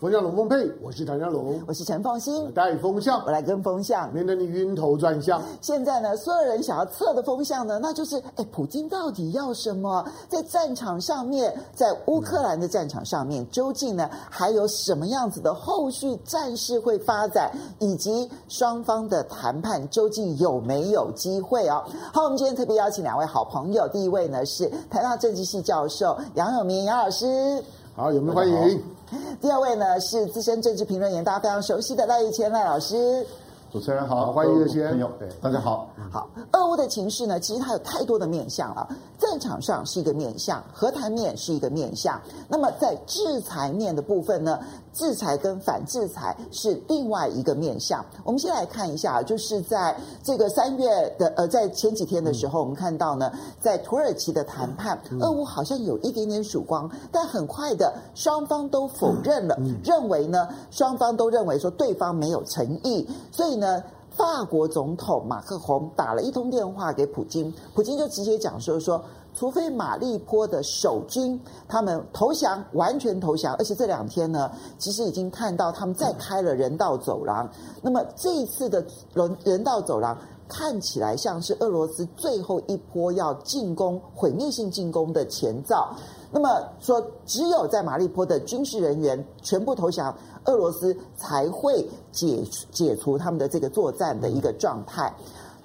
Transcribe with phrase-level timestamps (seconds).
[0.00, 5.42] 风向龙凤配，我是唐家龙，我是陈凤馨，带风向，我来跟风向，免得你晕头转向。
[5.60, 10.06] 现在呢，所有人想要测的风向呢，那就是，哎，普京到底要什么？
[10.28, 21.84] 在战场上面，在乌克兰的战场上面，究竟呢还有什么样子的后续战事会发展，以及双方的谈判究竟有没有机会啊？
[22.12, 27.60] 好，我们今天特别邀请两位好朋友，第一位呢是台大政治系教授杨永明杨老师，
[27.96, 28.80] 好，有没有欢迎？
[29.40, 33.26] 第二位呢是资深政治评论员，大家非常熟悉的赖宇谦赖老师。
[33.70, 35.10] 主持人好，欢迎这些朋友。
[35.18, 35.90] 对，大家好。
[36.10, 38.88] 好，俄乌的情势呢，其实它有太多的面向了。
[39.18, 42.18] 战场上是一个面向，和谈面是一个面向。
[42.48, 44.58] 那么在制裁面的部分呢，
[44.98, 48.04] 制裁跟反制裁是另外一个面向。
[48.24, 53.30] 我们先来看一下，就是在这个三月的呃，在前几天的时候，我们看到呢，
[53.60, 63.80] 在土耳其的谈判，俄乌好像有一点点曙光，但很快的双方都否认了，认为呢，双方都认为说对方没有诚意，所以呢。
[64.16, 69.00] 法国总统马克宏打了一通电话给普京，普京就直接讲说说，
[69.38, 77.48] 除非马利坡的守军他们投降，完全投降，而且这两天呢，其实已经看到他们再开了人道走廊。
[77.80, 85.94] 那么这一次的人人道走廊看起来像是俄罗斯最后一波要进攻、毁灭性进攻的前兆。
[86.32, 86.48] 那么
[86.80, 90.12] 说，只有在马利坡的军事人员全部投降。
[90.44, 95.12] 俄罗斯才会解解除他们的这个作战的一个状态。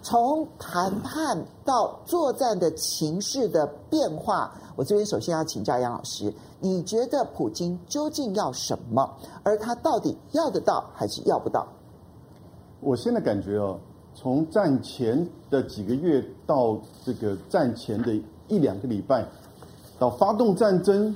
[0.03, 9.09] 从谈判到作战的情势的变化，我这边首先要请教杨老师，你觉得普京究竟要什么？
[9.43, 11.65] 而他到底要得到还是要不到？
[12.81, 13.79] 我现在感觉哦，
[14.13, 18.13] 从战前的几个月到这个战前的
[18.49, 19.25] 一两个礼拜，
[19.97, 21.15] 到发动战争，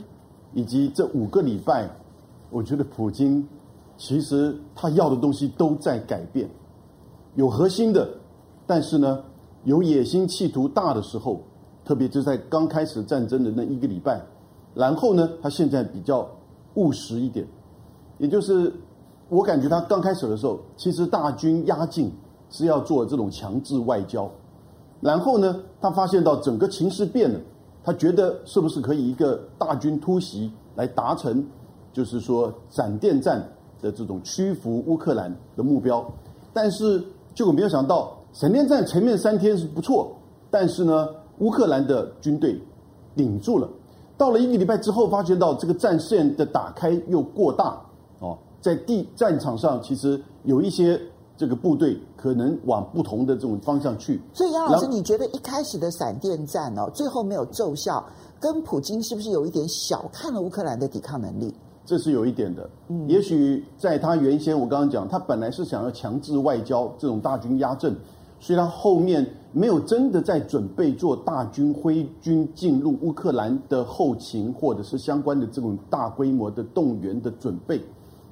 [0.53, 1.89] 以及这五个礼拜，
[2.49, 3.45] 我觉得普京。
[3.99, 6.47] 其实他要的东西都在改变，
[7.33, 8.07] 有核心的，
[8.67, 9.23] 但是呢，
[9.63, 11.41] 有野心企图大的时候，
[11.83, 14.21] 特别是在刚开始战争的那一个礼拜，
[14.75, 16.29] 然后呢，他现在比较
[16.75, 17.47] 务实一点，
[18.19, 18.71] 也就是
[19.29, 22.11] 我感觉他刚开始的时候，其实大军压境
[22.51, 24.29] 是要做这种强制外交，
[25.01, 27.39] 然后呢，他发现到整个情势变了，
[27.83, 31.43] 他觉得是不是可以一个大军突袭来达成，
[31.91, 33.43] 就是说闪电战。
[33.79, 36.03] 的这种屈服乌克兰的目标，
[36.51, 36.99] 但是
[37.35, 40.15] 结果没有想到，闪电战前面三天是不错，
[40.51, 41.09] 但是呢，
[41.39, 42.61] 乌克兰的军队
[43.15, 43.67] 顶住了。
[44.15, 47.81] 到了一个礼拜之后，发觉到这个战线的打开又过大
[48.19, 51.01] 哦，在地战场上其实有一些
[51.35, 54.21] 这个部队可能往不同的这种方向去。
[54.35, 58.05] 所以杨老师，你觉得一开始的闪电战哦，最后没有奏效，
[58.39, 61.51] 跟普京是不是有一点小看了乌克兰的抵抗能力？
[61.87, 62.69] 这是有一点的，
[63.07, 67.95] 也许在他原先，我刚刚讲，他本来是想要强制外交这种大军压阵，
[68.39, 77.81] 所以他后面没有真的在准备做大军挥军进入乌克兰的后勤，或者是相关的这种大规模的动员的准备。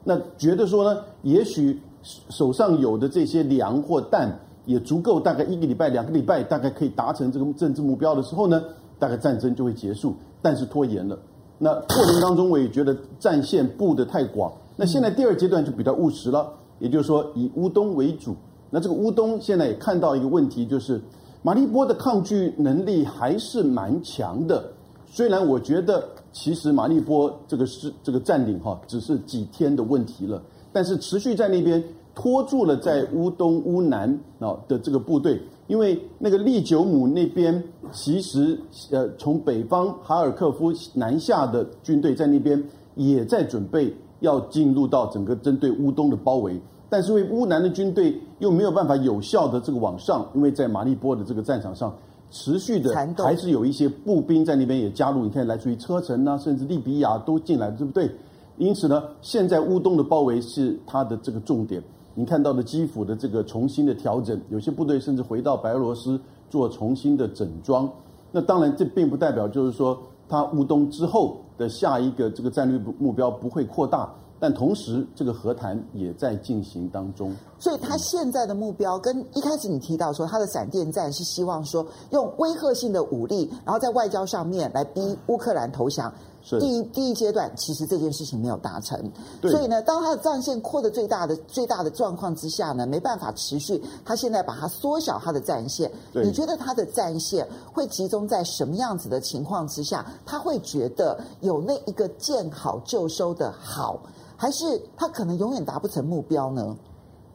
[0.04, 8.62] 那觉得说呢，也许手上有的这些粮或弹也足够，大概一个礼拜、两个礼拜，大概可以达成这个政治目标的时候呢，
[9.00, 11.18] 大概战争就会结束，但是拖延了。
[11.58, 14.52] 那过程当中，我也觉得战线布得太广。
[14.76, 18.36] 那现在第二阶段就比较务实了，也就是说以乌东为主。
[18.70, 21.02] 那这个乌东现在也看到一个问题，就是
[21.42, 24.72] 马利波的抗拒能力还是蛮强的。
[25.08, 26.04] 虽然我觉得
[26.34, 30.42] 其实马利波这个是这个占领哈，只是几天的问题了，
[30.74, 31.82] 但是持续在那边
[32.14, 34.10] 拖住了在乌东乌南
[34.40, 35.42] 啊的这个部队。
[35.68, 38.56] 因为那个利久姆那边，其实
[38.92, 51.94] 呃，从北方哈尔科夫南下的军队在那边也在准备要进入到整个针对乌东的包围，但是因为乌南的军队又没有办法有效的这个往上，因为在马利波的这个战场上
[52.32, 58.10] 持续的还是有一些步兵在那边也加入，你看来自于车臣啊，甚至利比亚都进来，对不对？
[58.58, 61.84] 因此呢，现在乌东的包围是它的这个重点。
[62.14, 66.18] 你看到的基辅的这个重新的调整，有些部队甚至回到白俄罗斯
[66.50, 67.90] 做重新的整装。
[68.32, 69.98] 那当然，这并不代表就是说，
[70.30, 74.10] 他乌东之后的下一个这个战略目标不会扩大，
[74.40, 77.34] 但同时这个和谈也在进行当中。
[77.60, 86.14] 所以，他现在的目标跟一开始你提到说，他的闪电战是希望说用威吓性的武力，然后在外交上面来逼乌克兰投降。
[86.48, 89.12] 是第一第一阶段，其实这件事情没有达成，
[89.42, 95.92] 对所以呢，当他的战线扩的最大的最大的状况之下呢，没办法持续，他现在把它缩小他的战线。
[96.14, 100.06] 对你觉得他的战线会集中在什么样子的情况之下？
[100.24, 104.00] 他会觉得有那一个见好就收的好，
[104.38, 104.64] 还是
[104.96, 106.76] 他可能永远达不成目标呢？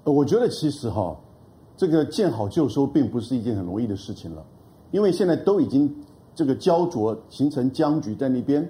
[0.04, 1.16] 我觉得其实哈，
[1.76, 4.44] 这个见好就收并不是一件很容易的事情了，
[4.90, 5.94] 因为现在都已经
[6.34, 8.68] 这个焦灼形成僵局在那边。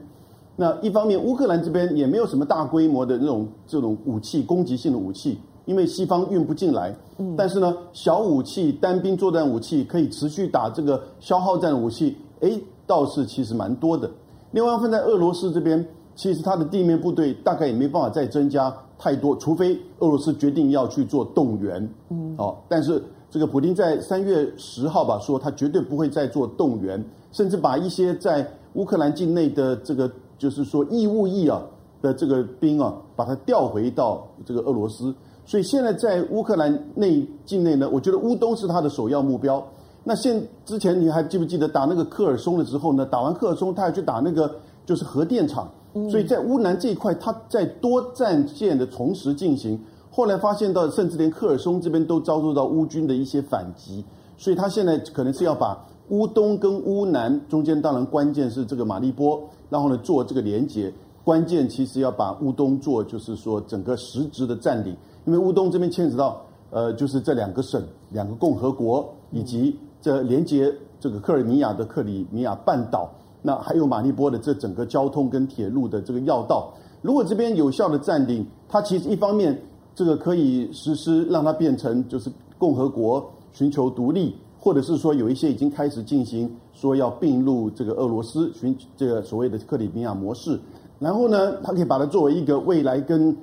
[0.57, 6.95] 那一方面，乌克兰这边也没有什么大规模的那种这种武器攻击性的武器，因为西方运不进来。
[7.17, 7.35] 嗯。
[7.37, 14.11] 但是呢，小武器、单兵作战武器可以持续打这个消耗战的武器，哎，倒是其实蛮多的。
[14.51, 15.87] 另外，放在俄罗斯这边，
[16.21, 21.89] 其实它的地面部队大概也没办法再增加太多，除非俄罗斯决定要去做动员。
[22.11, 22.35] 嗯。
[22.37, 27.03] 哦，但是这个普京在三月十号吧说，他绝对不会再做动员，
[27.33, 30.11] 甚至把一些在乌克兰境内的这个。
[30.41, 31.61] 就是说义务役啊
[32.01, 35.15] 的这个兵啊，把它调回到这个俄罗斯。
[35.45, 39.63] 所以现在在乌克兰内境内呢，我觉得乌东是他的首要目标。
[40.03, 43.05] 那现之前你还记不记得打那个科尔松了之后呢？
[43.05, 44.51] 打完科尔松，他要去打那个
[44.87, 45.71] 就是核电厂。
[46.11, 49.81] 所以在乌南这一块，他在多战线的同时进行。
[50.11, 54.05] 后来发现到，甚至连科尔松这边都遭受到乌军的一些反击。
[54.37, 59.41] 所以他现在可能是要把乌东跟乌南中间，当然关键是这个马利波。
[59.69, 60.93] 然后呢，做这个连接，
[61.23, 64.97] 关键其实要把乌东做，就是说整个实质的占领，
[65.27, 73.09] 因为乌东这边牵扯到，呃，就是这两个省、两个共和国，以及这连接这个克尔米亚的克里米亚半岛，
[73.43, 76.73] 那还有马利波的这整个交通跟铁路的这个要道。
[77.03, 79.61] 如果这边有效的占领，它其实一方面
[79.95, 84.35] 这个可以实施，让它变成就是共和国，寻求独立。
[84.63, 90.61] 或者是说有一些已经开始进行说要并入这个俄罗斯，寻这个所谓的克里米亚模式，
[90.99, 93.35] 然后呢，它可以把它作为一个未来跟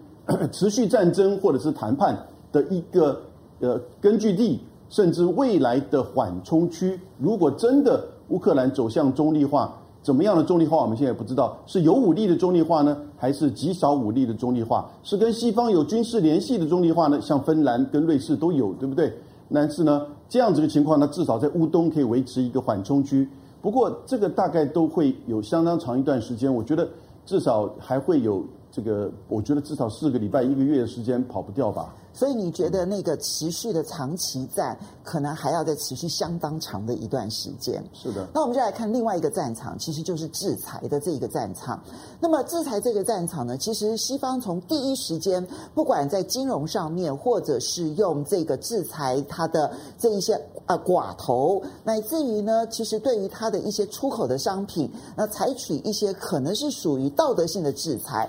[0.51, 2.15] 持续战争或者是谈判
[2.51, 3.19] 的一个
[3.61, 4.59] 呃根据地，
[4.89, 6.99] 甚至未来的缓冲区。
[7.17, 14.89] 如果真的乌克兰走向中立化，怎么样的中立化，我们现在也不知道，是有武力的中立化呢，还是极少武力的中立化？
[15.03, 17.19] 是跟西方有军事联系的中立化呢？
[17.21, 19.13] 像芬兰跟瑞士都有，对不对？
[19.53, 23.27] 但是呢，这样子的情况呢，至少在乌东可以维持一个缓冲区。
[23.61, 26.87] 不过，这个大概都会有相当长一段时间，我觉得
[27.25, 31.93] 至少还会有这个，我觉得至少四个礼拜、一个月的时间跑不掉吧。
[32.17, 37.83] 所以你觉得那个持续的长期战，可能还要再持续相当长的一段时间。
[37.93, 38.27] 是的。
[38.33, 41.79] 那我们就来看另外一个战场，其实就是制裁的这一个战场。
[42.19, 50.33] 那么制裁这个战场呢，其实西方从第一时间，不管在金融上面，或者是用这个制裁它的这一些
[50.65, 58.27] 啊寡头，乃至于呢，其实对于它的一些出口的商品，那采取一些可能是属于道德性的制裁。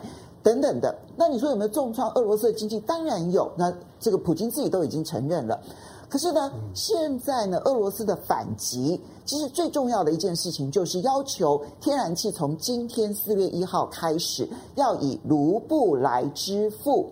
[0.49, 2.81] 等等的，那你说有没有重创俄罗斯的经济？
[2.81, 3.53] 当然有。
[3.55, 5.61] 那这个普京自己都已经承认了。
[6.09, 17.11] 可是呢，现在呢，俄罗斯的反击，其实最重要的一件事情就是要求天然气从今天四月一号开始要以卢布来支付。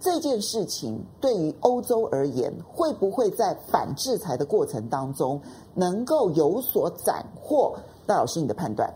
[0.00, 5.38] 这件事情对于欧洲而言，会不会在反制裁的过程当中
[5.74, 7.76] 能够有所斩获？
[8.06, 8.90] 戴老师，你的判断？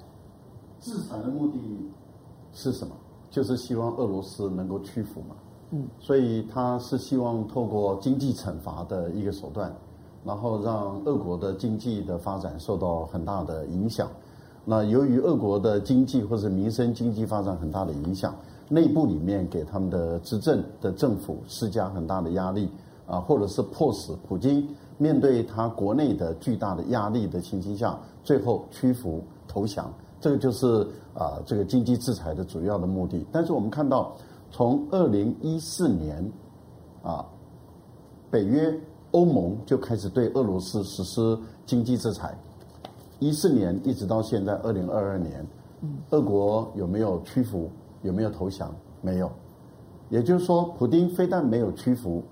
[0.81, 1.59] 制裁的目的
[2.55, 2.95] 是什么？
[3.31, 5.37] 就是希望俄罗斯能够屈服嘛，
[5.71, 9.73] 嗯，所以他是希望透过经济惩罚的一个手段，
[10.25, 14.11] 然后让俄国的经济的发展受到很大的影响。
[14.65, 18.35] 那由于俄国的经济或者民生经济发展很大的影响，
[18.69, 22.69] 内部里面给他们的执政的政府施加很大的压力
[23.07, 29.91] 啊，或者是迫使普京面对他国内的巨大的压力的情形下，最后屈服投降。
[30.21, 33.25] 这个就是啊，这个经济制裁的主要的目的。
[33.33, 34.15] 但是我们看到，
[34.51, 36.31] 从二零一四年
[37.03, 37.25] 啊，
[38.31, 38.79] 北约、
[39.13, 42.37] 欧盟就开始对俄罗斯实施经济制裁。
[43.19, 45.47] 一四年一直到现在二零二二年，
[46.11, 47.71] 俄国有没有屈服？
[48.03, 48.75] 有没有投降？
[49.01, 49.31] 没有。
[50.11, 52.23] 也就是说，普京非但没有屈服，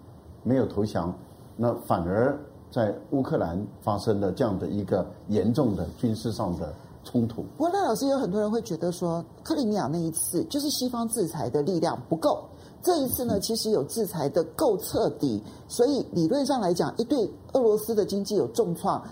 [0.43, 1.15] 没有投降，
[1.57, 2.39] 那反而
[2.71, 6.75] 在乌克兰发生了这样的一个严重的军事上的。
[7.05, 7.43] 冲突。
[7.57, 12.45] 不过，赖老师有很多人会觉得说，克里米亚那一次就是西方制裁的力量不够，
[12.83, 19.03] 这一次呢，其实有制裁的够彻底，所以理论上来讲，一对俄罗斯的经济有重创，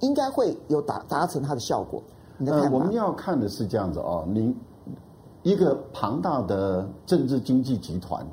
[0.00, 2.02] 应该会有达达成它的效果。
[2.38, 2.68] 你的看法？
[2.68, 4.54] 呃，我们要看的是这样子啊，你
[5.42, 8.26] 一个庞大的政治经济集团，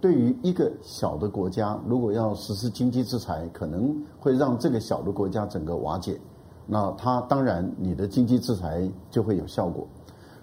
[0.00, 6.20] 对于一个小的国家，如果要实施经济制裁，可能会让这个小的国家整个瓦解。
[6.70, 9.86] 那它当然，你的经济制裁就会有效果。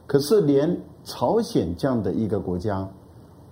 [0.08, 2.88] 可是连朝鲜这样的一个国家，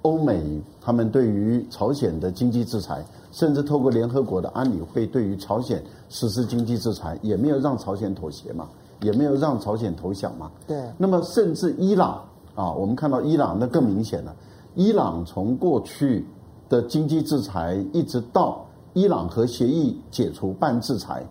[0.01, 8.67] 欧美他们对于朝鲜的经济制裁，甚至透过联合国的安理会对于朝鲜实施经济制裁，也没有让朝鲜妥协嘛，
[9.01, 10.51] 也没有让朝鲜投降嘛。
[10.67, 10.83] 对。
[10.97, 12.23] 那么甚至伊朗
[12.55, 14.35] 啊，我们看到伊朗那更明显了，
[14.75, 16.25] 伊朗从过去
[16.69, 21.25] 的经济制裁，一直到伊朗核协议解除半制裁，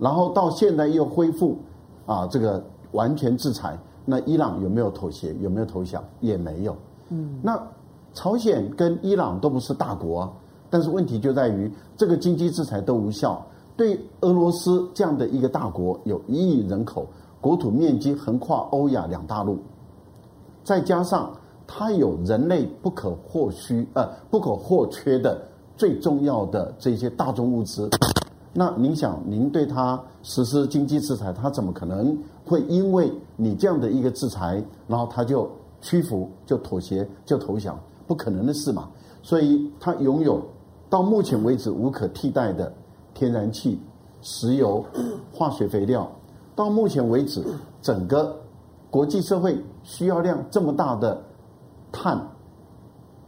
[0.00, 1.56] 然后到现在又恢复
[2.06, 5.32] 啊这个完全制裁，那伊朗有没有妥协？
[5.40, 6.02] 有没有投降？
[6.18, 6.76] 也没有。
[7.10, 7.38] 嗯。
[7.40, 7.62] 那。
[8.12, 10.32] 朝鲜跟伊朗都不是大国啊，
[10.68, 13.40] 但是问题就在于这个经济制裁都无效。
[13.76, 17.06] 对俄罗斯这样的一个大国，有一亿人口，
[17.40, 19.56] 国土面积横跨欧亚两大陆，
[20.64, 21.30] 再加上
[21.68, 25.40] 它有人类不可或需呃不可或缺的
[25.76, 27.88] 最重要的这些大宗物资，
[28.52, 35.48] 那您想，您对他实施经济制裁，他怎么可能会因为你这样的一个制裁，然后他就
[35.80, 37.78] 屈服、就妥协、就投降？
[38.06, 38.90] 不可能的事嘛，
[39.22, 40.42] 所以他拥有
[40.88, 42.72] 到目前为止无可替代的
[43.14, 43.80] 天然气、
[44.20, 44.84] 石油、
[45.32, 46.10] 化学肥料。
[46.56, 47.44] 到目前为止，
[47.80, 48.36] 整个
[48.90, 51.22] 国际社会需要量这么大的
[51.92, 52.20] 碳、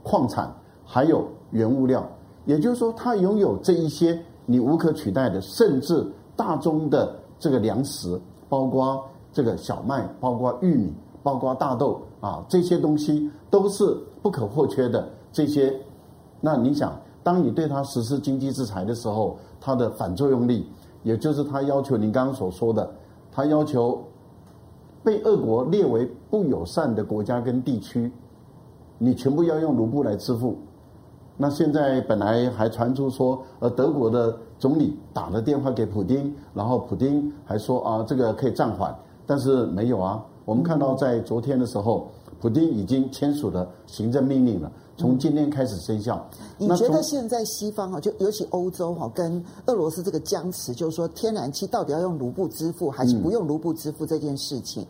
[0.02, 0.52] 矿产
[0.85, 2.05] 还有原物料，
[2.45, 4.21] 也就是说，他拥有这一些
[4.52, 6.06] 你无可取代的，甚至
[6.37, 10.92] 大宗的这个粮食，包括这个小麦，包括玉米，
[11.23, 13.97] 包括大豆啊，这些东西都是。
[14.23, 15.76] 不可或缺的这些，
[16.40, 20.64] 那你想，当你对他实施经济制裁的时候，它的反作用力，
[21.02, 22.88] 也就是他要求您刚刚所说的，
[23.32, 24.00] 他要求
[25.02, 28.12] 被俄国列为不友善的国家跟地区，
[28.97, 30.56] 你全部要用卢布来支付。
[31.37, 38.97] 那现在本来还传出说，呃，德国的总理打了电话给普京，然后普京还说啊，这个可以暂缓，
[39.27, 40.23] 但是没有啊。
[40.45, 42.09] 我们看到在昨天的时候。
[42.41, 46.29] 普京已经签署了行政命令了，从今天开始生效。
[46.59, 54.85] 你觉得现在西方啊，就尤其欧洲哈，跟俄罗斯这个僵持，就是说天然气到底要用卢布支付还是不用卢布支付这件事情，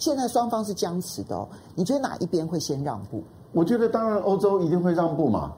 [0.00, 1.46] 现在双方是僵持的哦。
[1.76, 3.22] 你觉得哪一边会先让步？
[3.52, 5.52] 我觉得当然欧洲一定会让步嘛，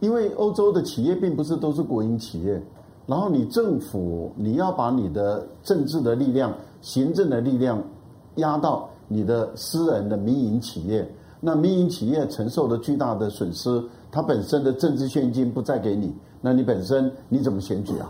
[0.00, 2.60] 因为欧洲的企业并不是都是国营企业，
[3.06, 7.82] 然后你政府你要把你的政治的力量、行政的力量
[8.36, 8.88] 压到。
[9.12, 11.04] 你的私人的民营企业，
[11.40, 18.08] 那民营企业承受的巨大的损失，它本身的政治现金不再给你，那你本身你怎么选举啊？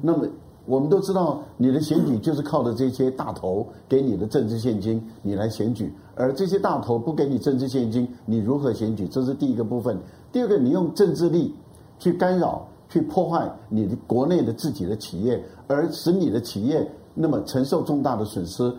[0.00, 0.26] 那么
[0.64, 9.06] 我们都知道，你的选举就是靠着这些大头给你的政治现金，你来选举，而这些大头不给你政治现金，你如何选举？
[9.06, 9.98] 这是第一个部分。
[10.32, 11.54] 第二个，你用政治力
[11.98, 18.72] 去干扰、去破坏你的国内的自己的企业，而使你的企业那么承受重大的损失。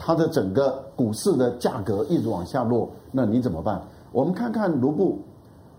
[0.00, 3.82] 它的整个股市的价格一直往下落，那你怎么办？
[4.12, 5.18] 我们看看卢布，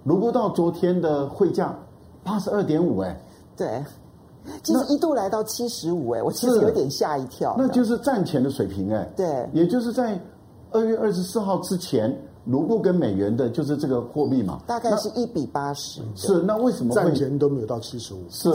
[0.04, 1.74] 卢布到昨天的汇价
[2.22, 3.18] 八十二点五，哎，
[3.56, 3.82] 对，
[4.62, 7.56] 其实一度来到七十五，哎，我其实有点吓一跳。
[7.58, 10.20] 那就是战前的水平，哎，对，也就是在
[10.72, 12.14] 二月二十四号之前，
[12.50, 16.02] 卢布跟美元的就是这个货币嘛，大概是一比八十。
[16.16, 18.24] 是，那为什么会战前都没有到七十五？
[18.28, 18.52] 是，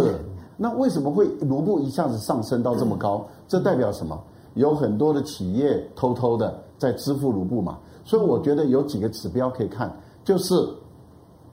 [0.57, 3.25] 那为什么会卢布一下子上升到这么高？
[3.47, 4.21] 这代表什么？
[4.55, 10.55] 有很多的企业偷偷的在支付卢布嘛，所以我觉得有几个指标可以看，就是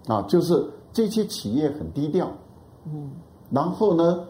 [0.07, 2.27] 啊，就是这些企业很低调，
[2.85, 3.11] 嗯，
[3.49, 4.23] 然后呢，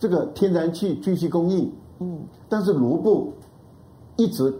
[0.00, 3.32] 这个天然气继续供应，嗯，但是卢布
[4.16, 4.52] 一直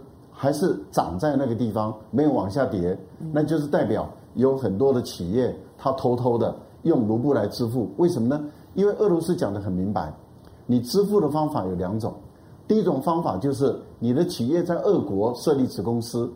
[0.43, 2.99] 还是涨在那个地方，没有往下跌，
[3.31, 8.43] 那就是代表有很多的企业它偷偷的用卢布来支付，为什么呢？
[8.73, 10.13] 因为俄罗斯讲得很明白，
[10.65, 12.13] 你支付的方法有两种。
[12.67, 16.29] 第一种方法就是你的企业在俄国设立子公司，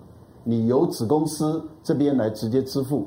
[0.46, 3.06] 你由子公司这边来直接支付。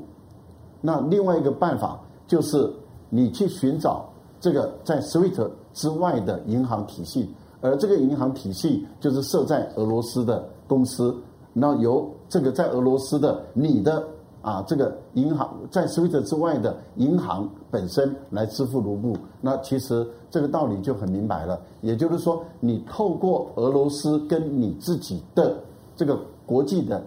[0.81, 2.71] 那另外一个办法就是
[3.09, 4.07] 你去寻找
[4.39, 7.27] 这个在 SWIFT 之外的银行体系，
[7.59, 11.13] 而这个银行体系就是设在俄罗斯的公司，
[11.51, 14.01] 那由这个在俄罗斯的你的。
[14.43, 21.61] 啊，这个银行在 SWIFT 之外的银行本身来支付卢布，那其实这个道理就很明白了。
[21.81, 25.55] 也就是说，你透过俄罗斯跟你自己的
[25.95, 27.03] 这个国际的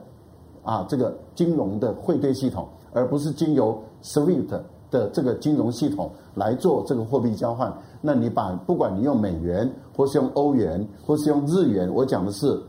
[0.63, 4.61] 啊这个金融的汇兑系统，而不是经由 SWIFT
[4.93, 7.77] 的这个金融系统来做这个货币交换。
[8.01, 12.63] 那你把不管你用美元，或是用欧元，或是用日元，我讲的是。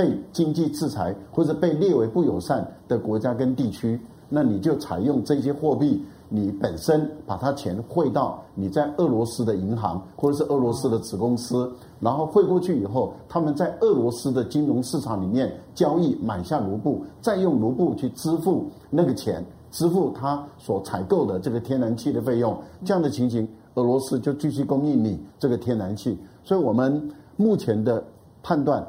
[0.00, 26.16] 被经济制裁或者被列为不友善的国家跟地区，那你就采用这些货币你本身把它钱汇到你在俄罗斯的银行或者是俄罗斯的子公司，然后汇过去以后，他们在俄罗斯的金融市场里面交易买下卢布，再用卢布去支付那个钱，支付他所采购的这个天然气的费用，这样的情形，俄罗斯就继续供应你这个天然气。
[26.42, 28.02] 所以我们目前的
[28.42, 28.86] 判断，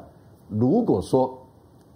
[0.58, 1.38] 如果说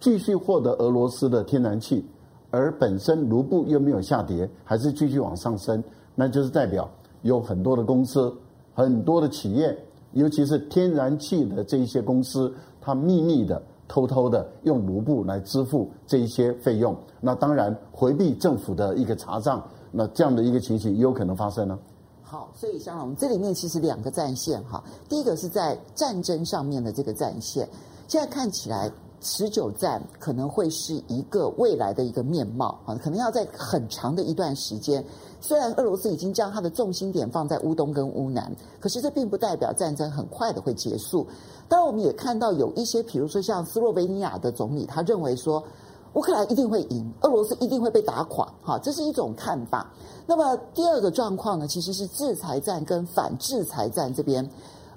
[0.01, 2.05] 继续获得俄罗斯的天然气，
[2.51, 5.83] 而本身卢布又没有下跌，还是继续往上升，
[6.15, 6.89] 那就是代表
[7.23, 8.33] 有很多的公司、
[8.75, 9.77] 很多的企业，
[10.13, 16.97] 尤其是天然气的这一些公司，它秘密的、偷偷的用卢布来支付这一些费用。
[17.21, 21.79] 那当然回避政府的一个查账，那这样的一个情形也有可能发生呢。
[22.23, 27.69] 好，所以香龙，这里面其实两个战线哈，第一个是在战争上面的这个战线，
[28.09, 28.91] 现在看起来。
[29.19, 35.05] 持久战可能会是一个未来的一个面貌啊，可能要在很长的一段时间。
[35.41, 41.27] 虽然俄罗斯已经将它的重心点放在乌东跟乌南，可是这并不代表战争很快的会结束。
[41.67, 45.65] 当然，我们也看到有一些，比如说像斯洛维尼亚的总理，他认为说
[46.13, 49.91] 乌克兰一定会赢，俄罗斯一定会被打垮，哈，这是一种看法。
[50.27, 54.49] 那么第二个状况呢，其实是制裁战跟反制裁战这边，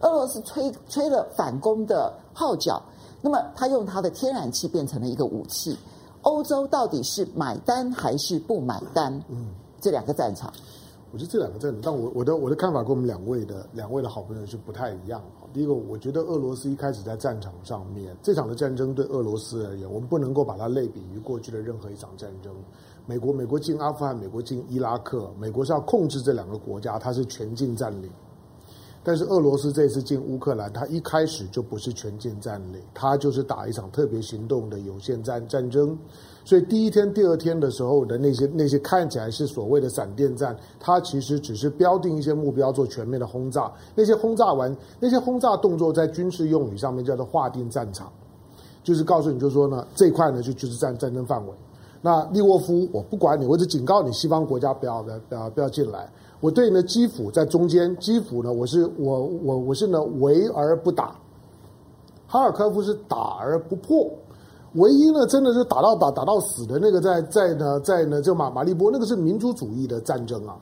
[0.01, 2.79] 俄罗斯吹吹了反攻的号角。
[3.21, 5.77] 那么，他用他的天然气变成了一个武器。
[6.21, 9.13] 欧洲到底是买单还是不买单？
[9.29, 9.47] 嗯，
[9.79, 10.51] 这两个战场，
[11.13, 15.21] 我觉得这两个战场，但我我的我的看法跟我们两位的两位的好朋友是不太一样。
[15.53, 22.53] 第一个，我觉得俄罗斯一开始在战场上面，这场的战争对俄罗斯而言，我们不能够把它类比于过去的任何一场战争。
[23.05, 28.11] 美国美国进阿富汗，美国进伊拉克，美国是要控制这两个国家，它是全境占领。
[29.03, 35.97] 但是俄罗斯这次进乌克兰，他一开始就不是全境占领，他就是打一场特别行动的有限战战争。
[36.43, 43.71] 所以第一天、第二天的时候的那些那些看起来是所谓的闪电战，它其实只是标定一些目标做全面的轰炸。
[43.95, 48.11] 那些轰炸完，那些轰炸动作在军事用语上面叫做划定战场，
[48.83, 51.53] 就是告诉你，就说呢，这块呢就就是战战争范围。
[52.01, 56.09] 那利沃夫，我不管你，我只警告你，西方国家不要不要不要不要进来。
[56.41, 61.15] 我对呢，基辅在中间，基辅呢，我是我我我是呢围而不打，
[62.27, 64.09] 哈尔科夫是打而不破，
[64.75, 70.55] 唯一呢真的是打到打打到死的那个在在呢在呢就马马利波那个是民族主义的战争啊，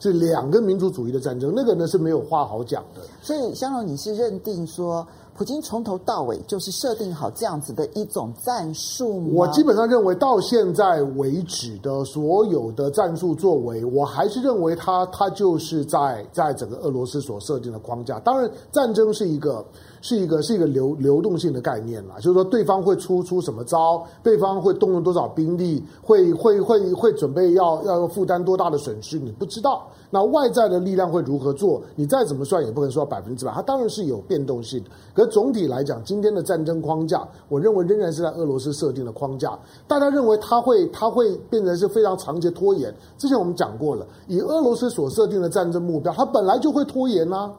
[0.00, 3.02] 是两个民族主义的战争，那个呢是没有话好讲的。
[3.22, 5.06] 所以香龙，你是认定说？
[5.40, 9.30] 普京从头到尾就是设定好这样子的一种战术吗？
[9.32, 18.20] 我基本上认为，到现在为止的所有的战术作为，我还是认为他他就是在在整个俄罗斯所设定的框架。
[18.20, 19.64] 当然，战争是一个。
[20.02, 29.86] 是一个是一个流流动性的概念啦，就是说对方会出出什么招，对方会动用多少兵力，会会会会准备要要负担多大的损失，你不知道。
[30.10, 34.82] 那外在的力量会如何做，你再怎么算也不可能说百分之百，它当然是有变动性。
[35.14, 39.58] 可是总体来讲，今天的战争框架，我认为仍然是在俄罗斯设定的框架。
[39.86, 42.92] 大家认为它会它会变成是非常长期拖延。
[43.16, 47.52] 之前我们讲过了，以俄罗斯所设定的战争目标，它本来就会拖延呐、啊。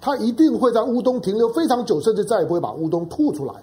[0.00, 3.54] 他一定会在乌东停留非常久，甚至再也不会把乌东吐出来。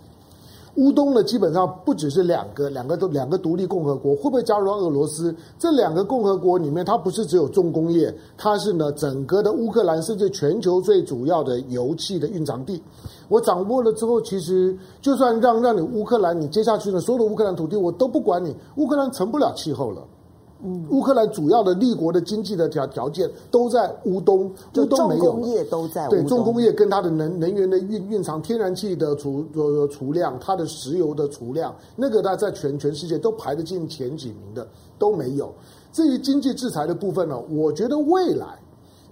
[0.75, 5.35] 乌东呢，基本上不只是两个，两个都两个独立共和国，会不会加入到俄罗斯？
[5.59, 12.81] 这两个共和国里面，它不是只有重工业，它是呢整个的乌克兰，甚至全球最主要的油气的蕴藏地。
[13.27, 20.01] 我掌握了之后，其实就算让让你乌克兰，你接下去呢，所有的乌克兰土地我都不管你，乌克兰成不了气候了。
[20.65, 25.25] 嗯，乌克兰主要的立国的经济的条条件都在乌东，乌东没有。
[25.25, 26.07] 重工业都在。
[26.07, 34.65] 对，重工业跟它的能能源的蕴蕴藏天然气的储呃储量，它的石油的储量，那个它在全全世界都排得进前几名的
[34.97, 35.53] 都没有。
[35.91, 38.57] 至于经济制裁的部分呢，我觉得未来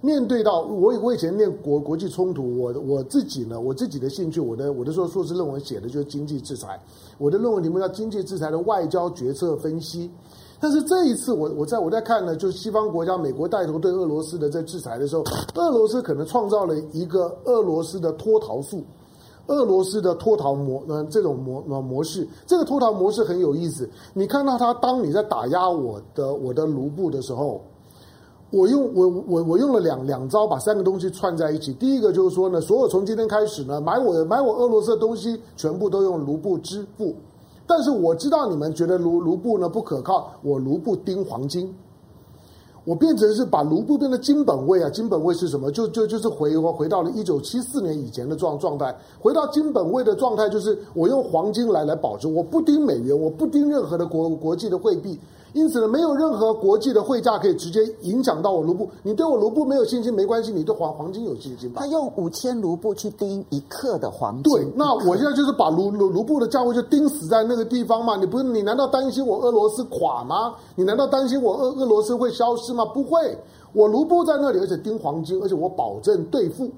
[0.00, 6.80] 面对到我我以前念国国际冲突，我我自己呢，我自己的兴趣，我的我的说硕士论文写的就是经济制裁，
[7.18, 10.10] 我的论文题目叫经济制裁的外交决策分析。
[10.62, 15.24] 但是这一次我，我在我在看呢，就是西方国家，美国带头对俄罗斯的在制裁的时候，
[15.56, 18.80] 俄罗斯可能创造了一个俄罗斯的脱逃术，
[19.48, 23.90] 俄罗斯的脱逃模呃这种模模式，这个脱逃模式很有意思。
[24.14, 27.60] 你看到他，当你在打压我的我的卢布的时候，
[28.50, 31.74] 我用我我我用了两两招，把三个东西串在一起。
[31.74, 37.16] 第一个就是说呢，所有从今天开始呢，买我买我俄罗斯的东西，全部都用卢布支付。
[37.74, 41.74] 但是我知道你们觉得卢卢布呢不可靠，我卢布盯黄金，
[42.84, 44.90] 我变成是把卢布变成金本位啊！
[44.90, 45.70] 金本位是什么？
[45.70, 55.18] 就就就是回回到了一九七四年以前的状状态，回到金本位的状态，就是我用黄金来来保值，我不盯美元，我不盯任何的国国际的汇币，
[55.52, 58.88] 因此呢，没有任何国际的汇价可以直接影响到我卢布。
[59.02, 61.80] 你对我卢布没有信心没关系，你对黄黄金有信心吧？
[61.82, 64.52] 他用五千卢布去盯一克的黄金。
[64.52, 68.16] 对，那我现在就是把卢卢卢布的价位就盯死在那个地方嘛。
[68.16, 70.54] 你不是你难道担心我俄罗斯垮吗？
[70.74, 72.84] 你难道担心我俄俄罗斯会消失吗？
[72.84, 73.36] 不会，
[73.72, 76.70] 我卢布在那里，而且盯黄金，而且我保证兑付。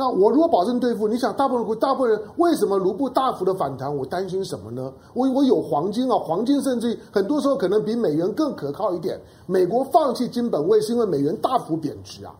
[0.00, 3.94] 那我如果保证兑付，你想大部分大部分人为什么卢布大幅的反弹？
[3.94, 4.90] 我担心什么呢？
[5.12, 9.20] 我我有黄金啊，黄金甚至很多时候可能比美元更可靠一点。
[9.44, 12.32] 美国放弃金本位是因为美元大幅贬值啊，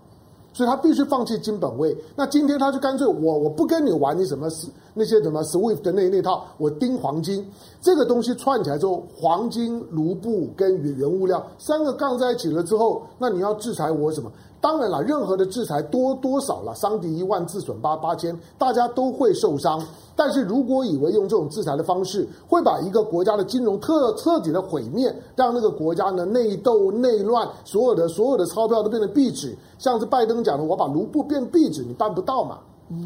[0.55, 1.94] 所以他必须放弃金本位。
[2.16, 7.46] 那今天他就干脆我我不跟你玩你什么是那些什么 SWIFT 的那那套，我盯黄金
[7.83, 14.33] 这个东西串起来之后，黄金、卢布跟原原物料三个杠在一起了之后，那你要制裁我什么？
[14.61, 19.83] 当然了，任何的制裁多多少了，伤敌一万自损八八千，大家都会受伤。
[20.14, 32.59] 但是如果以为用这种制裁的方式会把一个国家的金融彻彻底的毁灭，让那个国家呢内斗内乱，所有的所有的钞票都变成币纸，像是拜登讲的，我把卢布变壁纸，你办不到嘛？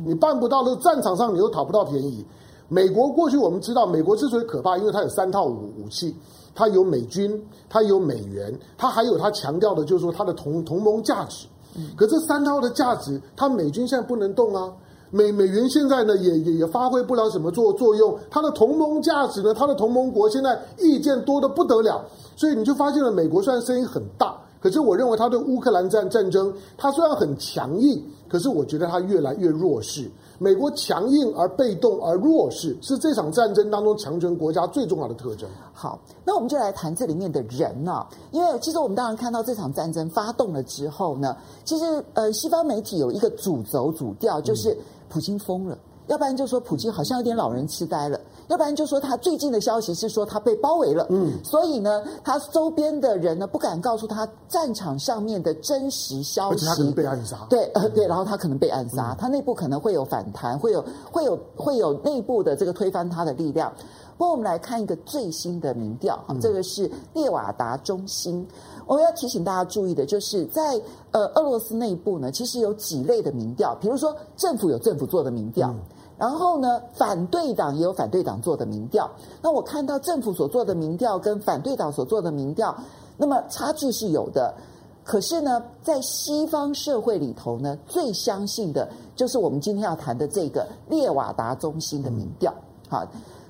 [0.05, 2.25] 你办不到，那战场上你又讨不到便宜。
[2.69, 6.13] 美国过去我们知道，美国之所以可怕，因为它有三套武武器。
[6.55, 11.47] 它有美军，它有美元，它还有它强调的，就是说它的同同盟价值。
[11.97, 14.73] 可这三套的价值，它美军现在不能动啊，
[15.11, 18.17] 美美元现在呢也也也发挥不了什么作作用。
[18.31, 22.05] 它的同盟价值呢，它的同盟国现在意见多得不得了，
[22.37, 30.09] 所以你就发现了，美国虽然声音很大，可是我认为它对乌克兰战战争，它虽然很强硬，可是我觉得它越来越弱势。
[30.39, 35.49] 美国强硬而被动而弱势，是这场战争当中强权国家最重要的特征。
[35.73, 44.77] 好，那我们就来谈这里面的人呢、啊，因为其实我们当然看到这场战争发动了之后呢，其实呃，西方媒体有一个主轴主调，就是
[45.09, 45.79] 普京疯了。
[46.07, 63.73] 要不然就说普京好像有点老人痴呆了，要不然就说他最近的消息是说他被包围了，嗯，所以呢，他周边的人呢不敢告诉他战场上面的真实消息，而且他可能被暗杀，对，呃， 对，然后他可能被暗杀，嗯、他内部可能会有反弹，会有会有会有内部的这个推翻他的力量。
[64.17, 68.47] 不过我们来看一个最新的民调，嗯、这个是列瓦达中心。
[68.87, 75.71] 我们要提醒大家注意的就是在呃俄罗斯内部呢，其实有几类的民调，比如说政府有政府做的民调。
[75.71, 75.81] 嗯
[76.17, 79.11] 然后呢，反对党也有反对党做的民调。
[79.43, 82.75] 那我看到政府所做的民调跟反对党所做的民调，
[83.17, 84.55] 那么差距是有的。
[85.03, 92.55] 可是呢，在西方社会里头呢，最相信的就是我们今天要谈的这个列瓦达中心的民调。
[92.89, 93.05] 好。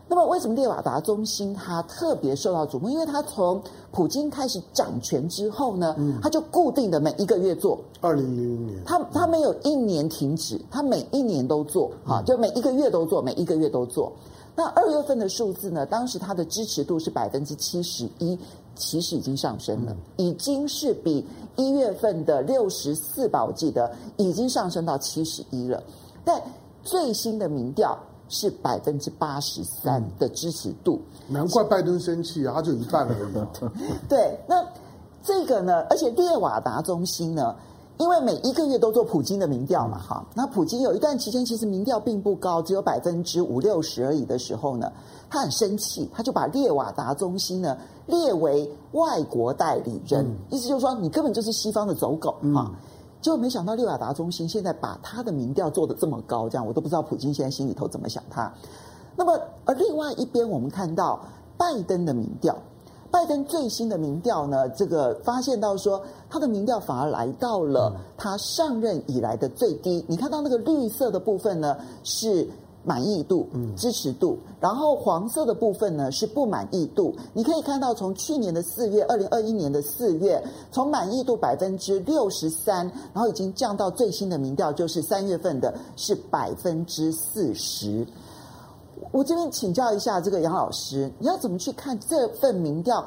[0.07, 2.90] 那么，为什么列瓦达中心它特别受到瞩目？
[2.90, 7.81] 因为它从普京开始掌权之后呢，嗯，它就固定的每一个月做。
[8.03, 14.12] 二零零零年，它它没有一年停止，它每一年都做，哈，就每一个月都做，每一个月都做。
[14.55, 15.87] 那二月份的数字呢？
[15.87, 18.38] 当时它的支持度是百分之七十一，
[18.77, 25.83] 其实已经上升了，已经是比一月份的六十四吧，我记得已经上升到七十一了。
[26.27, 26.40] 但
[26.85, 27.99] 最新的民调。
[28.28, 33.68] 是百分之八十三的支持度，难怪拜登生气啊，他就一半而已。
[34.08, 34.64] 对，那
[35.22, 35.82] 这个呢？
[35.90, 37.54] 而且列瓦达中心呢，
[37.98, 44.90] 因为每一个月都做普京的民调嘛，哈、嗯，那普京有一段期间其实民调并不高，只有百分之五六十而已的时候呢，
[45.30, 52.68] 他很生气，他就把列瓦达中心呢列为外国代理人，嗯、意思就是说你根本就是西方的走狗啊。
[52.68, 52.74] 嗯
[53.24, 58.52] 就没想到六雅达中心现在把他的民调做得这么高，这样我都不知道普京现在心里头怎么想他。
[59.16, 61.18] 那么，而另外一边我们看到
[61.56, 62.54] 拜登的民调，
[63.10, 70.04] 拜登最新的民调呢，这个发现到说他的民调反而来到了他上任以来的最低。
[70.06, 72.46] 你看到那个绿色的部分呢是。
[72.85, 77.14] 满意度、支持度，然后黄色的部分呢是不满意度。
[77.33, 88.07] 你可以看到，从去年的四月，二零二一年的四月，从满意度百分之六十三，然后已经降到最新的民调，就是三月份的是百分之四十。
[89.11, 93.05] 我这边请教一下这个杨老师，你要怎么去看这份民调？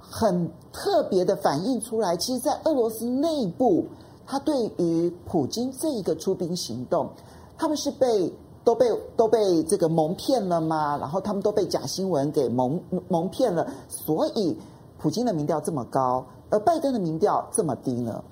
[0.00, 3.86] 很特别的反映出来，其实，在俄罗斯内部，
[4.26, 7.08] 他对于普京这一个出兵行动，
[7.56, 8.32] 他们是被。
[8.64, 10.96] 都被都被这个蒙骗了吗？
[10.98, 14.56] 然后他们都被假新闻给蒙蒙骗了，所以
[14.98, 18.22] 普京的民调这么高，而拜登的民调这么低呢？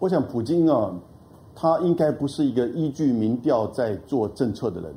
[0.00, 0.92] 我想普京啊，
[1.54, 4.92] 他应该不是一个依据民调在做政策的人，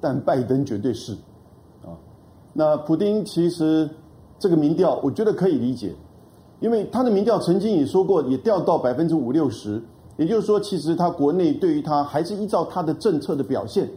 [0.00, 1.12] 但拜登绝对是
[1.82, 1.92] 啊。
[2.54, 3.90] 那普丁其实
[4.38, 5.94] 这个民调，我觉得可以理解，
[6.60, 9.82] 因为他的民调曾经也说过，也掉到百分之五六十。
[10.22, 13.90] 也就是说，其实他国内对于他还是依照他的政策的表现，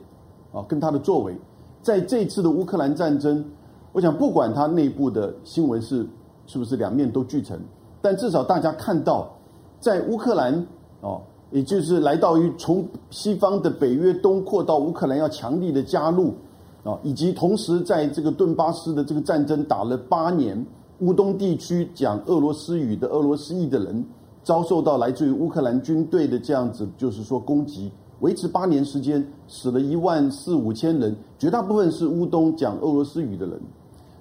[0.52, 1.38] 啊，跟他的作为，
[1.84, 3.46] 在这次的乌克兰战争，
[3.92, 6.04] 我想不管他内部的新闻是
[6.48, 7.60] 是不是两面都俱成，
[8.02, 9.32] 但至少大家看到，
[9.80, 10.66] 在乌克兰
[11.02, 16.34] 哦，也就是来到于从西方的北约东扩到乌克兰要强力的加入
[16.84, 20.66] 啊，以及同时在这个顿巴斯的这个战争打了八年，
[21.02, 24.04] 乌东地区讲俄罗斯语的俄罗斯裔的人
[24.46, 27.92] 遭受到来自于乌克兰军队的这样子，就是说攻击。
[28.22, 33.60] 维持八年时间，死了一万四五千人，绝大部分是乌东讲俄罗斯语的人。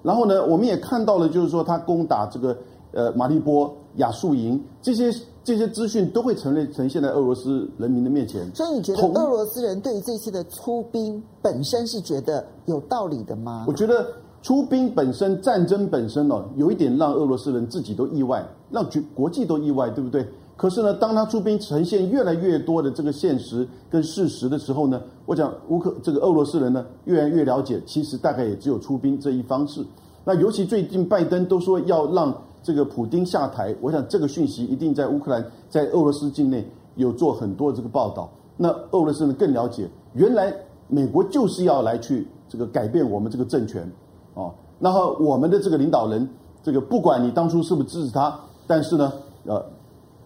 [0.03, 2.57] 然后呢，我们也看到了，就是说他攻打这个
[2.91, 5.09] 呃马利波、亚速营这些
[5.43, 8.53] 这些资讯都会呈现呈现在俄罗斯人民的面前。
[8.53, 13.65] 所以你觉得俄罗斯人对于这次的出兵本身是觉得有道理的吗？
[13.67, 14.05] 我觉得
[14.45, 20.23] 出兵本身、战争本身哦，有一点让俄罗斯人自己都意外，让国国际都意外，对不对？
[20.55, 29.83] 可是呢，当他出兵呈现越来越多的这个现实跟事实的时候呢，我讲乌克这个俄罗斯人呢，越来越了解，其实大概也只有出兵这一方式。
[30.23, 32.31] 那尤其最近拜登都说要让
[32.61, 36.63] 这个普丁下台，我想这个讯息一定在乌克兰在俄罗斯境内
[36.97, 38.29] 有做很多这个报道。
[38.57, 40.53] 那俄罗斯人更了解，原来
[40.87, 43.91] 美国就是要来去这个改变我们这个政权
[44.35, 44.53] 啊。
[44.79, 46.29] 然后我们的这个领导人，
[46.61, 49.11] 这个不管你当初是不是支持他，但是呢，
[49.45, 49.65] 呃。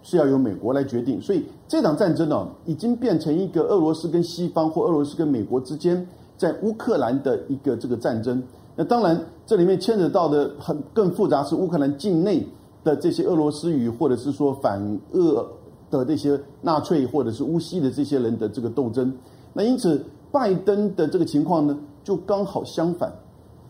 [0.01, 8.41] 是要由美国来决定，所以这场战争呢，已经变成一个俄罗斯跟西方或俄罗斯跟美国之间在乌克兰的一个这个战争。
[8.77, 12.47] 那当然，这里面牵扯到的很更复杂，是乌克兰境内
[12.81, 15.45] 的这些俄罗斯语或者是说反俄
[15.91, 19.13] 的这些纳粹或者是乌西的这些人的这个斗争。
[19.51, 23.11] 那因此，拜登的这个情况呢，就刚好相反。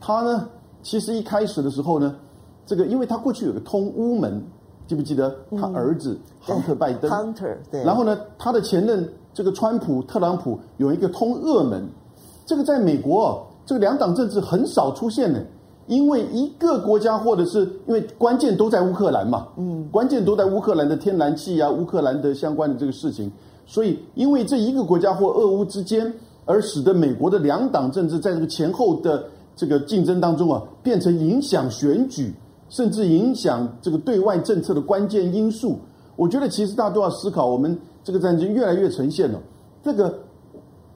[0.01, 0.47] 他呢，
[0.81, 2.15] 其实一开始的时候呢，
[2.65, 4.41] 这个因为他过去有个通乌门。
[4.87, 7.11] 记不记得他儿子亨特拜登？
[7.11, 7.83] 亨特、嗯、对。
[7.83, 11.87] 然后呢，他的前任这个川普特朗普有一个通俄门，
[12.43, 15.39] 这个在美国哦，这个两党政治很少出现呢，
[15.85, 23.31] 因为一个国家或者是因为关键都在乌克兰嘛，嗯，关键都在乌克兰的天然气啊，乌克兰的相关的这个事情，
[23.67, 26.11] 所以因为这一个国家或俄乌之间，
[26.45, 29.23] 而使得美国的两党政治在这个前后的
[29.59, 32.33] 这个竞争当中啊，变成影响选举。
[32.71, 35.79] 甚至影响这个对外政策的关键因素，
[36.15, 39.41] 我觉得其实大家都要思考，我们这个战争越来越呈现了，
[39.81, 40.19] 这个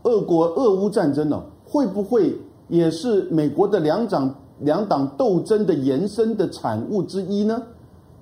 [0.03, 2.31] 俄国俄乌战争呢，会不会
[2.67, 7.63] 也是美国的两党两党斗争的延伸的产物之一呢？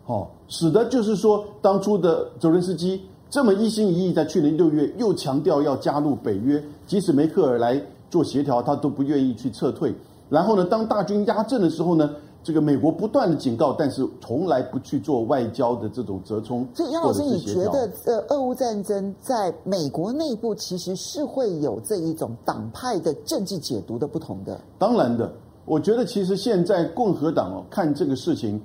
[0.05, 9.93] 哦，使得就是说，当初的泽伦斯基这么一心一意，在去年六月又强调要加入北约，即使梅克尔来做协调，他都不愿意去撤退。
[10.31, 12.09] 然后呢，当大军压阵的时候呢，
[12.41, 16.65] 这个美国不断的警告，但是从来不去做外交的这种折冲。
[16.73, 24.57] 所以杨老师，你觉得呃，俄乌战争在美国内部其实是会有这一种党派的政治解读的不同的？
[24.79, 25.29] 当然的，
[25.65, 28.57] 我觉得其实现在共和党哦看这个事情，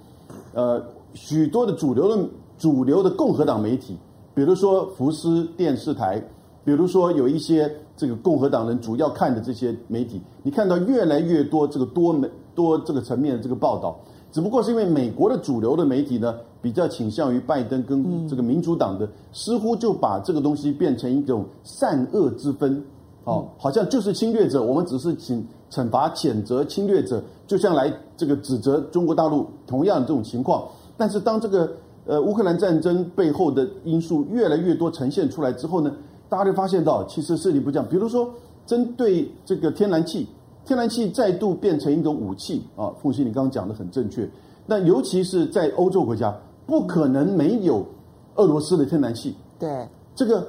[0.54, 0.80] 呃，
[1.14, 2.24] 许多的主流的
[2.56, 3.98] 主流的共和党媒体，
[4.36, 6.22] 比如说福斯电视台，
[6.66, 12.28] 比如说有一些这个共和党人主要看的这些媒体，你看到越来越多这个多媒。
[12.56, 13.94] 多这个层面的这个报道，
[14.32, 22.82] 只不过是因为美国的主流的媒体呢，比较倾向于拜登跟这个民主党的，似乎就把这个东西变成一种善恶之分，
[23.24, 30.66] 哦，好像就是侵略者，我们只是请惩罚谴责侵略者，就像来这个指责中国大陆同样这种情况。
[30.96, 31.70] 但是当这个
[32.06, 35.92] 呃乌克兰战争背后的因素越来越多呈现出来之后呢，
[36.28, 38.28] 大家就发现到其实是你不讲，比如说
[38.66, 40.26] 针对这个天然气。
[40.64, 42.90] 天然气再度变成一种武器啊！
[43.00, 44.28] 凤西，你刚刚讲的很正确。
[44.66, 46.36] 那尤其是在欧洲国家，
[46.66, 47.86] 不可能没有
[48.34, 49.32] 俄罗斯的天然气。
[49.60, 49.86] 对，
[50.16, 50.44] 这个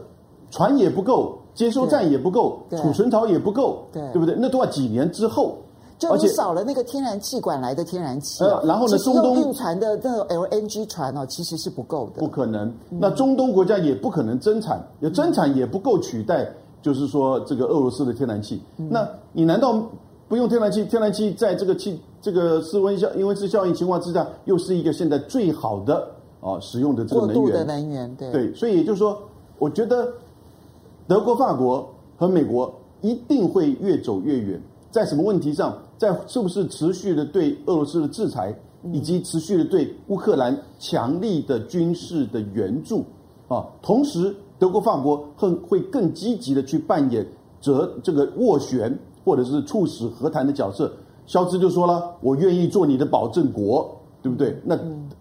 [0.49, 4.35] 船也不够，接收站也不够，储存槽也不够，对，对不对？
[4.39, 5.59] 那都要几年之后，
[5.97, 8.43] 就你少了那个天然气管来的天然气。
[8.43, 12.71] 呃，然后呢，中东运船的这个 LNG 船哦，其实是不够的，不可能。
[12.89, 16.47] 那中东国家也不可能增产，有增产也不够取代，
[16.81, 18.61] 就是说这个俄罗斯的天然气。
[18.75, 19.81] 那你难道？
[20.29, 26.05] 不用天然气，天然气在这个气这个室温效因为是效应情况之下，又是一个现在最好的
[26.41, 27.41] 啊使用的这个能源。
[27.41, 28.29] 过渡的能源，对。
[28.33, 29.17] 对，所以也就是说，
[29.57, 30.05] 我觉得
[31.07, 34.61] 德国、法国和美国一定会越走越远。
[34.91, 35.77] 在什么问题上？
[35.97, 38.53] 在是不是持续的对俄罗斯的制裁，
[38.93, 43.03] 以及持续的对乌克兰强力的军事的援助
[43.47, 43.65] 啊？
[43.81, 47.25] 同时，德国、法国会会更积极的去扮演
[47.61, 48.97] 折这个斡旋。
[49.25, 50.89] 或者是促使和谈的角色，
[51.25, 54.73] 肖兹就说了：“我愿意做你的保证国，对不对？”那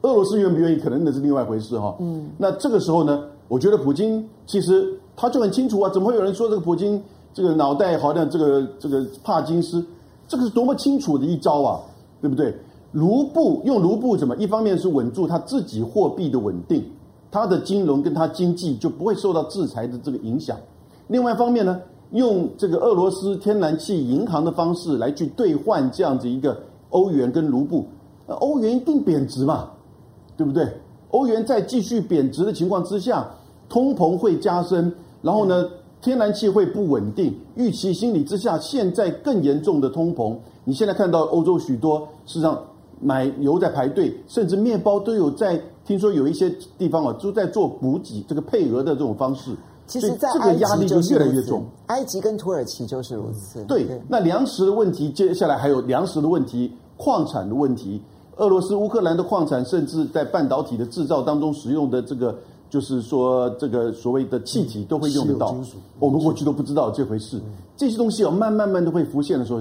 [0.03, 1.97] 俄罗斯愿不愿意，可能那是另外一回事哈。
[1.99, 7.03] 嗯，那这个时候呢，我觉得普京其实他就很清楚啊，怎么会有人说这个普京
[7.35, 9.85] 这个脑袋好像这个这个帕金斯？
[10.29, 11.81] 这个是多么清楚的一招啊！
[12.21, 12.55] 对不对？
[12.93, 14.35] 卢布用卢布怎么？
[14.37, 16.83] 一方面是稳住他自己货币的稳定，
[17.31, 20.57] 他的金融跟他经济就不会受到制裁的这个影响。
[21.09, 21.79] 另外一方面呢，
[22.13, 26.59] 用这个俄罗斯天然气银行的方式来去兑换这样子一个
[26.89, 27.85] 欧元跟卢布，
[28.27, 29.69] 那欧元一定贬值嘛，
[30.37, 30.67] 对不对？
[31.11, 33.29] 欧元在继续贬值的情况之下，
[33.69, 35.69] 通膨会加深，然后呢，
[36.07, 40.37] 天然气会不稳定，预期心理之下，现在更严重的通膨。
[40.65, 42.59] 你现在看到欧洲许多事实上。
[42.99, 45.61] 买油在排队，甚至面包都有在。
[45.85, 49.55] 听说有一些地方啊，都在做补给，这个配额的这种方式。
[49.87, 51.63] 其实，在这个压力就越来越重。
[51.89, 53.63] 埃及跟土耳其就是如此。
[53.67, 58.01] 对，对那粮食的问题，接下来还有粮食的问题、矿产的问题。
[58.37, 62.35] 俄罗斯、乌克兰的矿产，甚至在半导体的制造当中使用的这个，
[62.69, 65.55] 就是说这个所谓的气体都会用得到。
[65.99, 67.41] 我们过去都不知道这回事。
[67.77, 69.61] 这些东西要，慢慢慢的会浮现的时候，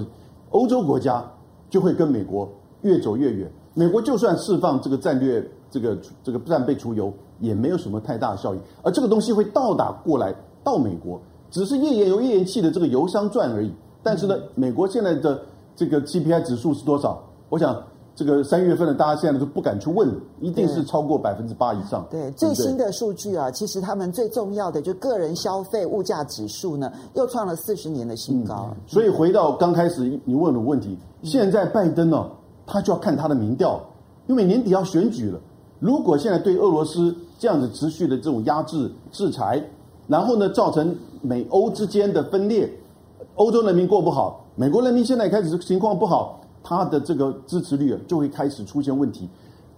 [0.50, 1.24] 欧洲国家
[1.68, 2.48] 就会跟美国。
[2.82, 8.58] 越走越远，美国就算释放这个战略，这个这个战备储油，也没有什么太大的效益。
[8.82, 13.72] 而这个东西会到达过来到美国，只是页岩油、页岩气的这个油商赚而已。
[14.04, 15.40] 但是呢，美国现在的
[15.74, 17.20] 这个 CPI 指数是多少？
[17.48, 17.82] 我想
[18.16, 20.08] 这个三月份的大家现在都不敢去问，
[20.40, 22.04] 一定是超过百分之八以上。
[22.10, 28.70] 对，对最新的数据啊，其实他们最重要的就个人消费物价指数呢，又创了四十年的新高。
[28.70, 28.76] 嗯。
[28.86, 32.26] 所以回到刚开始你问的问题，现在拜登呢？
[32.66, 33.80] 他就要看他的民调，
[34.26, 35.38] 因为年底要选举了。
[35.78, 39.62] 如果现在对俄罗斯这样子持续的这种压制、制裁，
[40.08, 42.68] 然后呢，造成美欧之间的分裂，
[43.34, 49.28] 欧洲人民过不好，美国人民现在开始情况不好，他的这个支持率就会开始出现问题，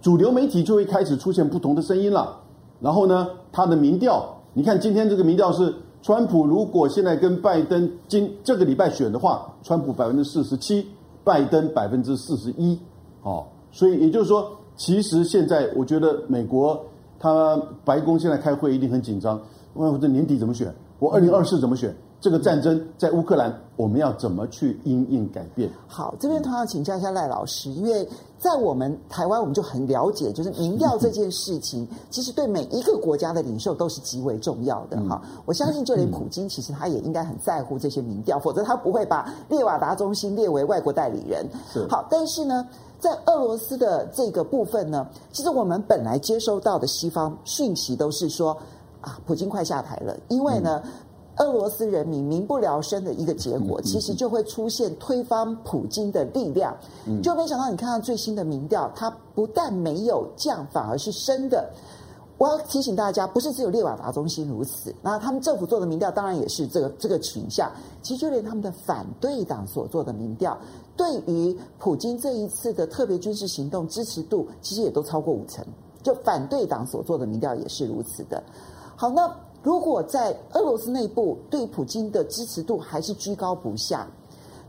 [0.01, 2.35] 主流媒体就会开始出现不同的声音了。
[2.79, 5.71] 然后呢，他的民调，你看今天这个民调是，
[6.01, 10.87] 川普如果现在跟拜登今这个礼拜选的话，川普百分之四十七。
[11.21, 12.79] 拜登百分之四十一，
[13.21, 16.79] 哦，所以也就是说，其实现在我觉得美国
[17.19, 19.39] 他白宫现在开会一定很紧张，
[19.75, 21.95] 问我这年底怎么选，我二零二四怎么选？
[22.19, 25.69] 这个战争在乌克兰，我们要怎么去因应改变？
[25.87, 28.05] 好，这边同样请教一下赖老师，因为
[28.37, 35.21] 在我们台湾，我们就很了解，就是民调这件事情，其实对每一个国家的领袖都是极为重要的哈。
[35.45, 41.47] 我相信，就连普京，其实他也应该很在乎这些民调，否则他不会把列瓦达中心列为外国代理人。
[41.71, 41.87] 是。
[41.87, 42.67] 好，但是呢，
[42.99, 48.57] 在俄罗斯的这个部分呢，其实我们本来接收到的西方讯息都是说
[48.99, 50.81] 啊，普京快下台了，因为呢。
[50.83, 50.91] 嗯
[51.39, 56.75] 俄罗斯人民民不聊生的一个结果，其实就会出现推翻普京的力量。
[57.23, 61.71] 就没想到你看到最新的民调，它不但没有降，反而是升的。
[62.37, 67.71] 我要提醒大家，不是只有列瓦达中心如此，那他们政府做的民调当然也是这个这个倾向。
[68.01, 70.57] 其实就连他们的反对党所做的民调，
[70.97, 75.65] 对于普京这一次的特别军事行动支持度，其实也都超过五成。
[76.03, 78.43] 就反对党所做的民调也是如此的。
[78.97, 79.33] 好，那。
[79.61, 84.07] 如果在俄罗斯内部对普京的支持度还是居高不下，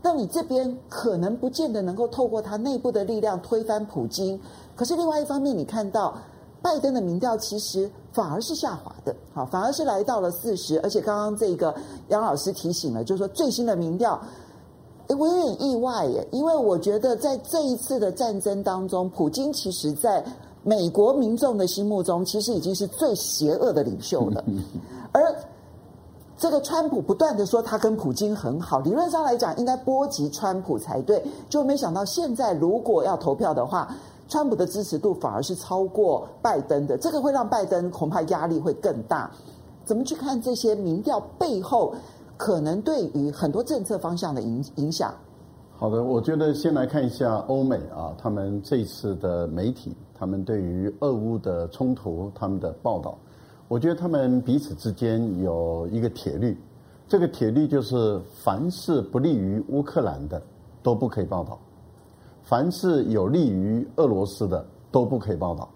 [0.01, 4.37] 那你这边可能不见得能够透过他内部的力量推翻普京。
[4.75, 6.13] 可是另外一方面，你看到
[6.61, 10.77] 拜登的民调其实反而是下滑的，好，反而是来到了四十。
[10.81, 11.73] 而且刚刚这个
[12.09, 14.21] 杨老师提醒了，就是说最新的民调，
[15.07, 20.21] 诶，我有点意外耶，因为我觉得在这一次的战争当中，普京其实在。
[20.63, 24.43] 美国民众的心目中，其实已经是最邪恶的领袖了。
[25.11, 25.35] 而
[26.37, 33.93] 这个川普不断的说他跟普京很好，理论上来讲应该波及川普才对，就没想到现在如果要投票的话，
[34.27, 39.29] 川普的支持度反而是超过拜登的，这个会让拜登恐怕压力会更大。
[39.83, 41.93] 怎么去看这些民调背后
[42.37, 45.13] 可能对于很多政策方向的影影响？
[45.81, 49.97] 好的，我觉得先来看一下欧美啊，他们这次的媒体。
[50.13, 53.17] 他们对于俄乌的冲突，他们的报道，
[53.67, 56.55] 我觉得他们彼此之间有一个铁律，
[57.07, 60.39] 这个铁律就是凡是不利于乌克兰的
[60.83, 61.57] 都不可以报道，
[62.43, 65.67] 凡是有利于俄罗斯的都不可以报道，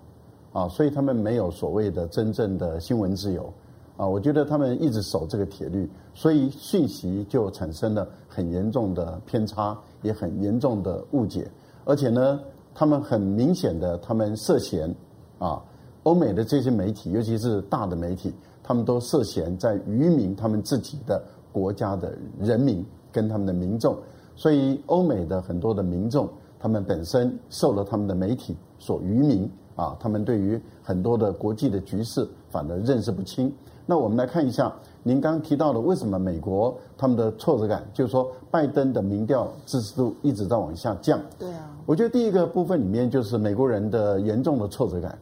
[0.54, 3.52] 啊，所以他们没有所谓的真正的新闻自由，
[3.98, 11.52] 啊，我觉得他们一直守这个铁律，所以讯息就产生了很严重的偏差，也很严重的误解，
[11.84, 12.40] 而且呢。
[12.78, 14.94] 他们很明显的，他们涉嫌
[15.40, 15.64] 啊，
[16.04, 23.96] 欧美的这些媒体，尤其是大的媒体，他们都涉嫌在愚民他们自己的国家的人民跟他们的民众，
[24.36, 26.28] 所以欧美的很多的民众，
[26.60, 33.50] 他们本身受了他们的媒体所愚民，啊，他们对于很多的国际的局势反而认识不清。
[33.86, 34.76] 那我们来看一下，
[35.08, 41.22] 您刚刚提到的，为什么美国他们的挫折感，就是说拜登的民调支持度一直在往下降？
[41.38, 45.16] 对啊，我觉得第一个部分里面就是美国人的严重的挫折感。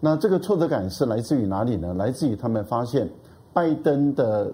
[0.00, 1.94] 那这个挫折感是来自于哪里呢？
[1.94, 3.08] 来自于他们发现
[3.52, 4.52] 拜登的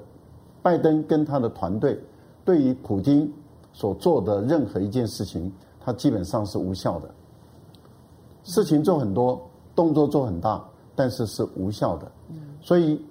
[0.60, 1.98] 拜登跟他的团队
[2.44, 3.32] 对于普京
[3.72, 5.50] 所做的任何一件事情，
[5.82, 7.08] 他基本上是无效的。
[8.44, 9.40] 事情做很多，
[9.74, 10.62] 动作做很大，
[10.94, 12.12] 但是是无效的。
[12.60, 13.02] 所以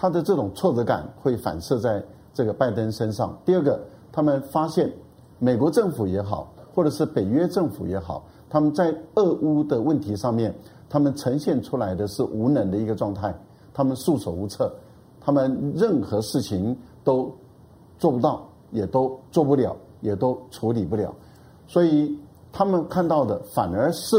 [0.00, 3.38] 他的这种挫折感会反射在这个拜登身上。
[3.44, 3.78] 第二个，
[4.10, 4.90] 他们发现
[5.38, 10.54] 美国政府也好，或者是北约政府也好，他们在俄乌的问题上面，
[10.88, 13.34] 他们呈现出来的是无能的一个状态，
[13.74, 14.72] 他们束手无策，
[15.20, 16.74] 他们任何事情
[17.04, 17.30] 都
[17.98, 21.14] 做不到，也都做不了，也都处理不了。
[21.66, 22.18] 所以
[22.50, 24.16] 他们看到的反而是。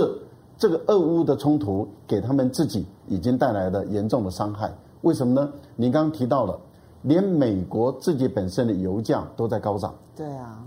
[0.60, 4.72] 这个俄乌的冲突给他们自己已经带来了严重的伤害，
[5.02, 5.52] 为什么呢？
[5.76, 6.60] 您刚刚提到了，
[7.02, 9.94] 连美国自己本身的油价都在高涨。
[10.16, 10.64] 对啊，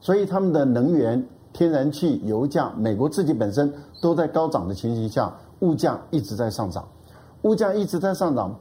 [0.00, 6.86] 所以他们的能源、天然气、油价，美国自己本身都在高涨的情形下，物价一直在上涨，
[7.42, 8.54] 物价一直在上涨，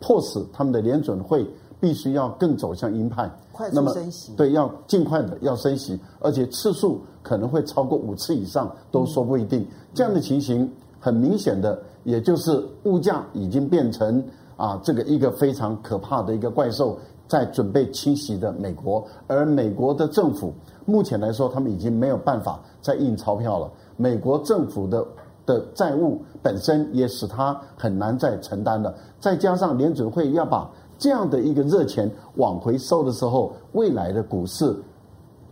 [0.00, 1.48] 迫使他们的联准会
[1.80, 3.30] 必须要更走向鹰派。
[3.52, 9.66] 快速升息，对，要尽快的要升息，而且次数可能会超过五次以上，都说不一定。
[9.92, 14.22] 这样的情形，很明显的，也就是物价已经变成
[14.60, 19.02] 啊，这个一个非常可怕的一个怪兽，在准备侵袭的美国。
[19.26, 20.52] 而美国的政府
[20.84, 23.70] 目前来说，他们已经没有办法再印钞票了。
[23.96, 25.02] 美国政府的
[25.46, 30.70] 的债务本身也使他很难再承担了，再加上联准会要把。
[30.98, 34.76] 这样的一个热钱往回收的时候，未来的股市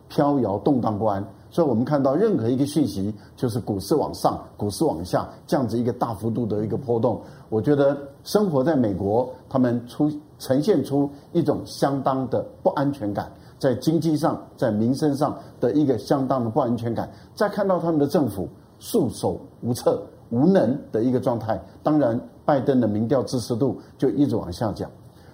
[0.07, 1.27] 飘摇动荡不安。
[1.51, 7.23] 所以我们看到任何一个讯息，就是股市往上、股市往下，这样子一个大幅度的一个波动。
[7.49, 7.97] 我觉得
[8.29, 17.11] 生活在美国，他们出呈现出一种相当的不安全感，在经济上、在民生上的一个相当的不安全感。
[17.35, 18.47] 再看到他们的政府
[18.79, 24.91] 束手无策、无能的一个状态，当然拜登的民调支持度就一直往下降。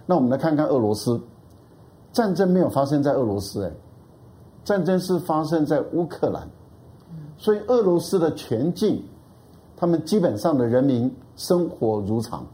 [0.07, 1.20] 那我们来看看俄罗斯，
[2.12, 3.72] 战争没有发生在俄罗斯，哎，
[4.62, 6.49] 战争是发生在乌克兰，
[7.36, 9.03] 所以俄罗斯的全境，
[9.76, 12.47] 他们基本上的人民生活如常。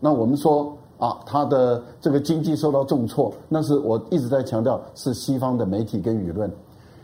[0.00, 6.50] 那我们说啊，他的这个经济受到重挫，那是我一直在强调，是西方的媒体跟舆论，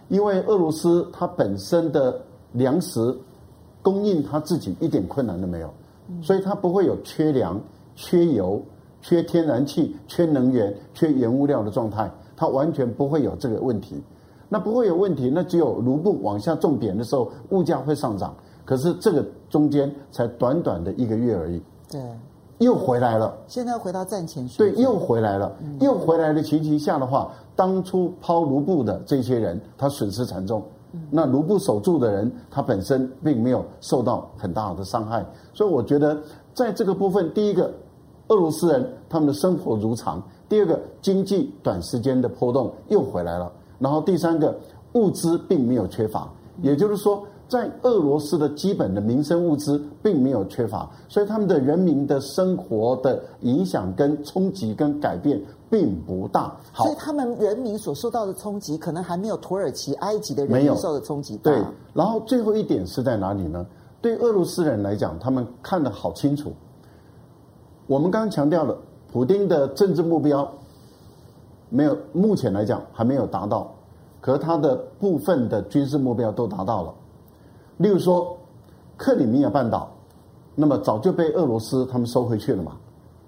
[0.08, 2.20] 因为俄罗斯它本身的
[2.52, 3.16] 粮食
[3.82, 5.70] 供应，它自己一点困难都没有，
[6.22, 7.60] 所以它不会有缺粮、
[7.94, 8.60] 缺油。
[9.02, 14.02] 缺天然气、缺能源、缺原物料的状态，它完全不会有这个问题。
[14.48, 18.34] 那不会有问题，那只有卢布往下重贬的时候，物价会上涨。
[18.64, 22.00] 可是这个中间才短短的一个月而已，对，
[22.58, 23.36] 又回来了。
[23.46, 30.62] 现在回到战前对，又回来了，又回来的情形下的话，当初抛卢布的这些人，他损失惨重。
[31.10, 35.24] 那卢布守住的人，他本身并没有受到很大的伤害。
[35.52, 36.16] 所以我觉得，
[36.54, 37.72] 在这个部分，第一个。
[38.28, 40.20] 俄罗斯人他们的生活如常。
[40.48, 43.52] 第二个，经济短时间的波动又回来了。
[43.78, 44.52] 然后第三个，
[44.94, 46.28] 物资并没有缺乏，
[46.60, 55.40] 也就是说，在俄罗斯的基本的民生物资并没有缺乏，所以他们的人民的生活的影响跟冲击跟改变
[55.70, 56.56] 并不大。
[56.72, 61.52] 好，所以他们人民所受到的冲击，可能还没有土耳其、埃及的人民受的冲击大。
[61.52, 61.62] 对。
[61.94, 63.64] 然后最后一点是在哪里呢？
[64.02, 66.52] 对俄罗斯人来讲，他们看得好清楚。
[67.86, 68.76] 我们刚刚强调了，
[69.12, 70.52] 普京的政治目标
[71.68, 73.72] 没有，目前来讲还没有达到，
[74.20, 76.94] 可是他的部分的军事目标都达到了。
[77.78, 78.36] 例如说，
[78.96, 79.90] 克里米亚半岛，
[80.54, 82.72] 那么早就被俄罗斯他们收回去了嘛？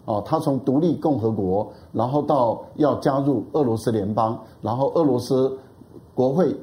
[0.07, 5.55] 哦，他从独立共和国，然后到要加入俄罗斯联邦，然后俄罗斯
[6.15, 6.57] 国会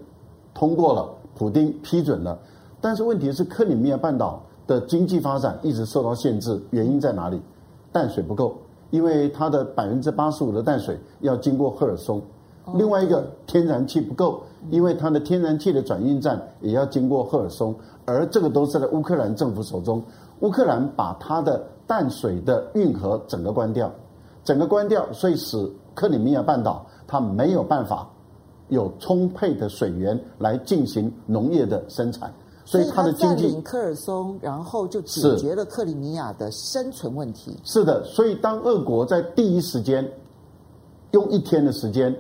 [0.53, 1.07] 通过了，
[1.37, 2.39] 普丁批准了，
[2.81, 7.39] 但是问题是克里米亚半岛的经济发展一直受到限制，原因在哪里？
[7.91, 8.55] 淡水不够，
[8.89, 12.19] 因为它的百分之八十五的淡水要经过赫尔松。
[12.73, 14.41] 另外一个天然气不够，
[14.71, 20.03] 因为它的天然气的转运站也要经过赫尔松，而这个都是在乌克兰政府手中。
[20.41, 23.91] 乌克兰把它的淡水的运河整个关掉，
[24.43, 28.09] 整个关掉，所以使克里米亚半岛它没有办法
[28.69, 32.33] 有充沛的水源来进行农业的生产。
[32.67, 37.55] 所以他的经济，占领科尔松，然后就解决了克里米亚的生存问题。
[37.63, 40.03] 是的，所以当俄国在第一时间
[41.11, 42.13] 用一天的时间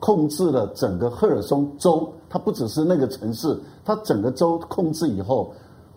[0.00, 5.52] 控制了整个赫尔松州，它不只是那个城市，它整个州控制以后，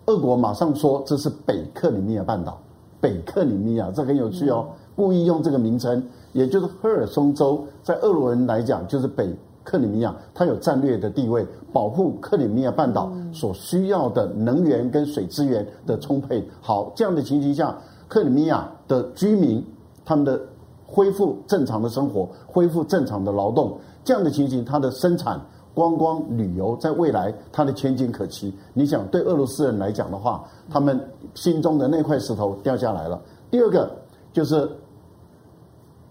[0.06, 2.58] 俄国马上说这是北克里米亚半岛，
[3.00, 9.34] 北克里米亚这很有趣哦，故意用这个名称，也就是赫尔松州，在俄罗人来讲就是北
[9.64, 16.46] 克里米亚，它有战略的地位，保护克里米亚半岛所需要的能源跟水资源的充沛。
[16.60, 17.74] 好，这样的情形下，
[18.06, 19.64] 克里米亚的居民
[20.04, 20.38] 他们的
[20.86, 25.40] 恢复正常的生活，恢复正常的劳动，这样的情形，它的生产。
[25.74, 28.54] 观光旅游在未来它的前景可期。
[28.74, 30.96] 你想，对俄罗斯人来讲的话，他们
[31.34, 33.20] 心中的那块石头掉下来了。
[33.50, 33.90] 第二个
[34.32, 34.70] 就是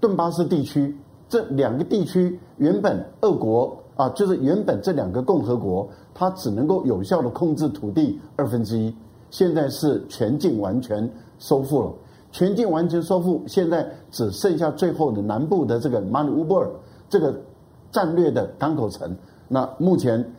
[0.01, 0.93] 顿巴斯地区，
[1.29, 8.93] 这两个地区原本俄国啊，就是原本这两个共和国，它只能够有效的控制土地二分之一，
[9.29, 11.93] 现在是全境完全收复了，
[12.33, 16.69] 全境完全收复，现在只剩下最后的南部的这个马里乌波尔
[17.07, 17.33] 这个
[17.93, 19.15] 战略的港口城。
[19.47, 20.33] 那目前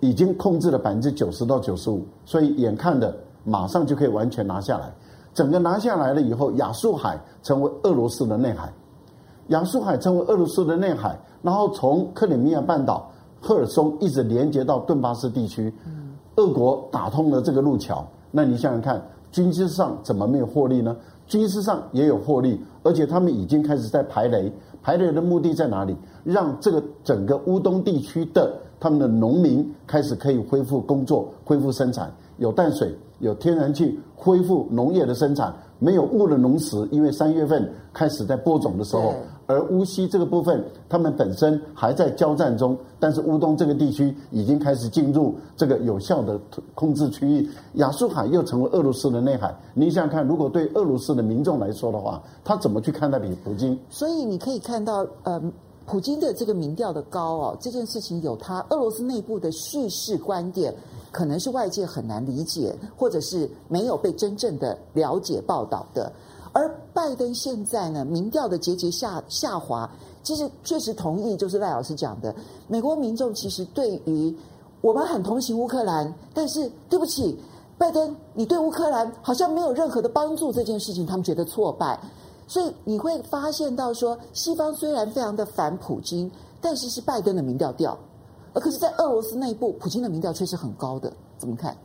[0.00, 4.92] 已经控制了百分之九十到九十五，所以眼看的马上就可以完全拿下来。
[5.32, 8.72] 整个拿下来了以后，亚速海成为俄罗斯的内海，
[9.48, 13.08] 亚速海成为俄罗斯的内海，然后从克里米亚半岛、
[13.40, 15.72] 赫尔松一直连接到顿巴斯地区，
[16.36, 18.04] 俄国打通了这个路桥。
[18.32, 19.00] 那你想想看，
[19.30, 20.96] 军事上怎么没有获利呢？
[21.26, 24.52] 军事上也有获利，而且他们已经开始在排雷。
[24.82, 25.96] 排雷的目的在哪里？
[26.24, 35.54] 让这个整个乌东地区的他们的农民开始可以恢复工作、恢复生产，有淡水、有天然气，恢复农业的生产。
[35.78, 39.14] 没有雾的农时，因为三月份开始在播种的时候，
[39.46, 46.38] 而乌西这个部分，他们本身还在交战中，但是乌东这个地区已经开始进入这个有效的
[46.74, 49.54] 控制区域，亚速海又成为俄罗斯的内海。
[49.72, 53.78] 你想想看，如果对俄罗斯的民众来说的话，他怎么去看待比普京？
[53.88, 55.40] 所以你可以看到，呃，
[55.88, 60.72] 普京的这个民调的高哦，这件事情有他俄罗斯内部的叙事观点。
[61.10, 66.12] 可能是外界很难理解，或者是没有被真正的了解报道的。
[66.52, 69.90] 而拜登现在呢，民调的节节下下滑，
[70.22, 72.32] 其实确实同意，就是赖老师讲的，
[72.68, 74.36] 美国民众其实对于
[74.82, 77.34] 我们很同情乌克兰，但是对不起，
[77.78, 81.98] 拜登，你对乌克兰好像没有任何的帮助，这件事情他们觉得挫败。
[82.48, 86.28] 所以你会发现到说，西方虽然非常的反普京，
[86.60, 87.96] 但是是拜登的民调调。
[88.54, 91.76] 而可是，在俄罗斯内部，普京的民调却是很高的，怎么看？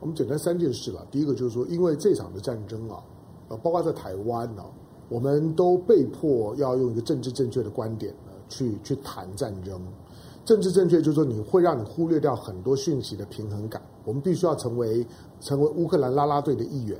[0.00, 1.06] 我们简单三件事吧。
[1.10, 3.02] 第一个就是说，因为这场的战争啊，
[3.48, 4.64] 呃，包括在台湾呢，
[5.10, 9.78] 我们都被迫要用一个政治正确的观点呢，去去谈战争。
[10.44, 13.80] 政治正确就是说，你会让你忽略掉很多讯息的平衡感。
[14.04, 15.06] 我们必须要成为
[15.40, 16.98] 成为乌克兰拉拉队的一员，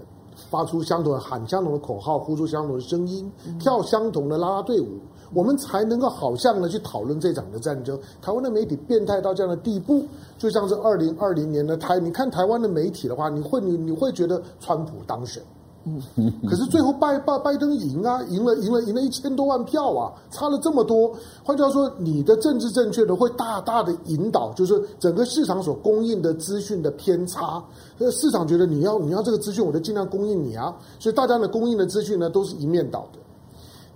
[0.51, 4.99] 发出相同的喊相同的口号，呼出相同的声音，跳相同的啦啦队舞。
[5.33, 7.99] 我们才能够好像的去讨论这场的战争。
[8.23, 10.05] 台湾的媒体变态到这样的地步，
[10.39, 15.43] 就像是二零二零年的台，你看台湾的媒体的话，你会你你会觉得川普当选，
[16.49, 21.14] 可是最后拜拜拜登赢啊，赢了赢了赢了一千多万票啊，差了这么多。
[21.43, 27.62] 换句话说，你的政治正确的会大大的引导，就是整个市场所供应的资讯的偏差。
[28.11, 33.18] 市场觉得你要你要这个资讯，我就尽量供应你啊，所以大家的供应的资讯呢，都是一面倒的。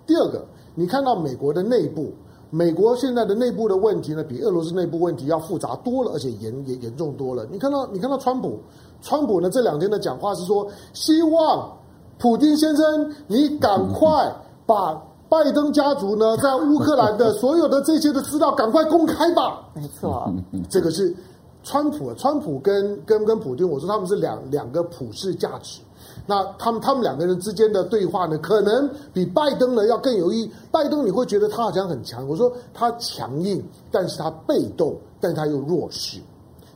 [0.06, 0.44] 第二个。
[0.74, 2.12] 你看到美国的内部，
[2.50, 7.46] 美国现在的内部的问题呢，比俄罗斯内部问题要复杂多了，而且严严严重多了。
[7.50, 8.58] 你看到，你看到川普，
[9.02, 11.70] 川普呢这两天的讲话是说，希望
[12.18, 14.34] 普丁先生你赶快
[14.64, 14.94] 把
[15.28, 19.68] 拜登家族呢在乌克兰的所有的这些的资料赶快公开吧。
[19.74, 20.32] 没错，
[20.70, 21.14] 这个是
[21.62, 25.80] 川普，川普跟跟跟普丁，我说他们是两两个普世价值。
[26.30, 30.50] 那他们他们两个人之间的对话呢，可能比拜登呢要更有意义。
[30.70, 36.20] 拜登你会觉得他好像很强，我说他强硬，但是他被动，但是他又弱势，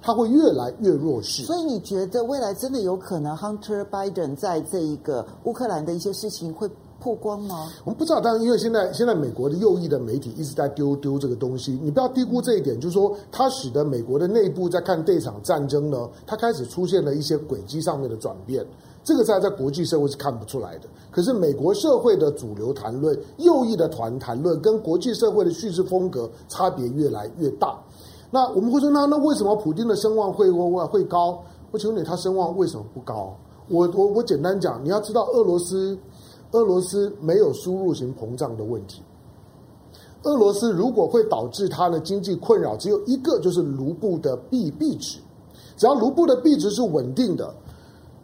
[0.00, 1.42] 他会越来越弱势。
[1.42, 6.66] 所以你觉得未来真的有可能 Hunter Biden 在这一个乌克兰的一些事情会
[6.98, 7.68] 曝光吗？
[7.84, 18.64] 我们不知道，但是因为现在现在美国的右翼的媒体一直在丢丢这个东西，你不要低估这一点，就是说它使得美国的内部在看这场战争呢，它开始出现了一些轨迹上面的转变。
[19.04, 27.76] 这个在在国际社会是看不出来的，可是美国社会的主流谈论、右翼的团谈论，跟国际社会的叙事风格差别越来越大。
[28.30, 31.42] 那我们会说，那那为什么普京的声望会会会高？
[31.72, 33.36] 我请问你，他声望为什么不高？
[33.68, 35.98] 我我我简单讲，你要知道，俄罗斯
[36.52, 39.02] 俄罗斯没有输入型膨胀的问题。
[40.22, 45.18] 俄罗斯如果会导致它的经济困扰，只有一个，就是卢布的币币值。
[45.76, 47.52] 只要卢布的币值是稳定的。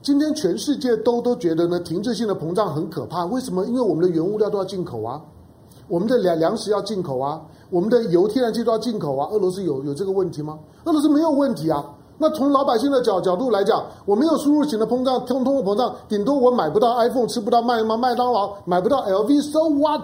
[0.01, 3.25] 今天全世界都都觉得呢，停滞性的膨胀很可怕。
[3.27, 3.67] 为什么？
[3.67, 5.21] 因为我们的原物料都要进口啊，
[5.89, 9.29] 我们的粮粮食要进口啊，我们的油、天然气都要进口啊。
[9.33, 10.59] 俄罗斯有有这个问题吗？
[10.85, 11.85] 俄罗斯没有问题啊。
[12.17, 20.03] 那从老百姓的角角度来讲，我没有输入型的通胀，通通货膨胀，顶多我买不到 iPhone，吃不到麦麦麦当劳，买不到 LV，so what？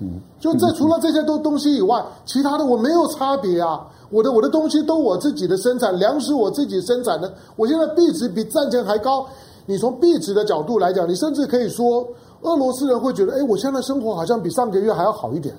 [0.00, 3.86] 嗯，就这除了这些都东西以外，其他的我没有差别啊。
[4.10, 7.32] 我的我的东西都我自己的生产，粮食我自己生产的。
[7.56, 9.26] 我现在币值比战前还高。
[9.66, 12.06] 你从币值的角度来讲，你甚至可以说，
[12.42, 15.54] 俄罗斯人会觉得，哎，我现在生活好像比上个月还要好一点，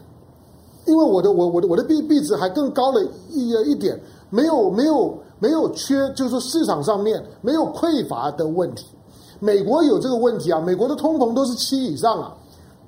[0.86, 8.86] 因为我的我我的我的币币值还更高了一一点，没有没有没有缺，就是市场上面没有匮乏的问题。
[9.40, 12.34] 美国有这个问题啊，美国的通膨都是七以上啊。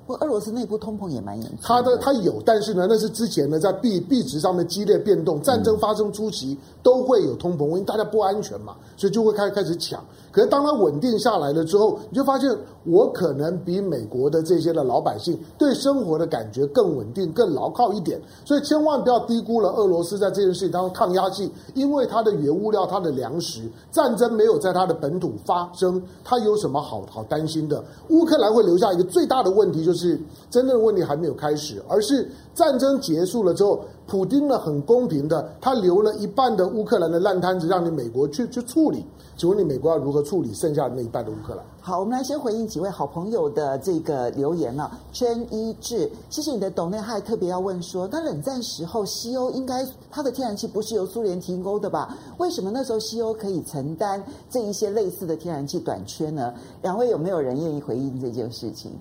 [0.08, 1.64] 不过俄罗斯内部通膨也蛮严重的。
[1.64, 10.01] 它的它有，但是呢，那是之前呢在币币值上面激烈变动，战争发生初期都会有通膨，因为大家不安全嘛，所以就会开开始抢。
[10.32, 12.49] 可是当它稳定下来了之后，你就发现
[12.88, 18.19] 我可能比美国的这些的老百姓对生活的感觉更稳定、更牢靠一点。
[18.45, 23.61] 所以千万不要低估了俄罗斯在这件事情当中抗压性，因为它的原物料、它的粮食，
[23.91, 27.83] 战争没有在它的本土发生，它有什么好好担心的？
[28.09, 30.19] 乌克兰会留下一个最大的问题，就是
[30.49, 33.81] 真正的问题还没有开始，而是战争结束了之后。
[34.08, 39.05] 普丁呢，很公平的，他留了一半的乌克兰的烂摊子，让你美国去去处理。
[39.36, 41.64] 请问你美国要如何处理剩下的那一半的乌克兰？
[41.80, 44.97] 好，我们来先回应几位好朋友的这个留言啊。
[45.12, 52.18] 圈一致，谢谢你的抖内，还特别要问说，那冷战时候西欧应该它的天然气不是由苏联提供的吧？
[52.39, 56.53] 为什么那时候西欧可以承担这一些类似的天然气短缺呢？
[56.82, 58.91] 两位有没有人愿意回应这件事情？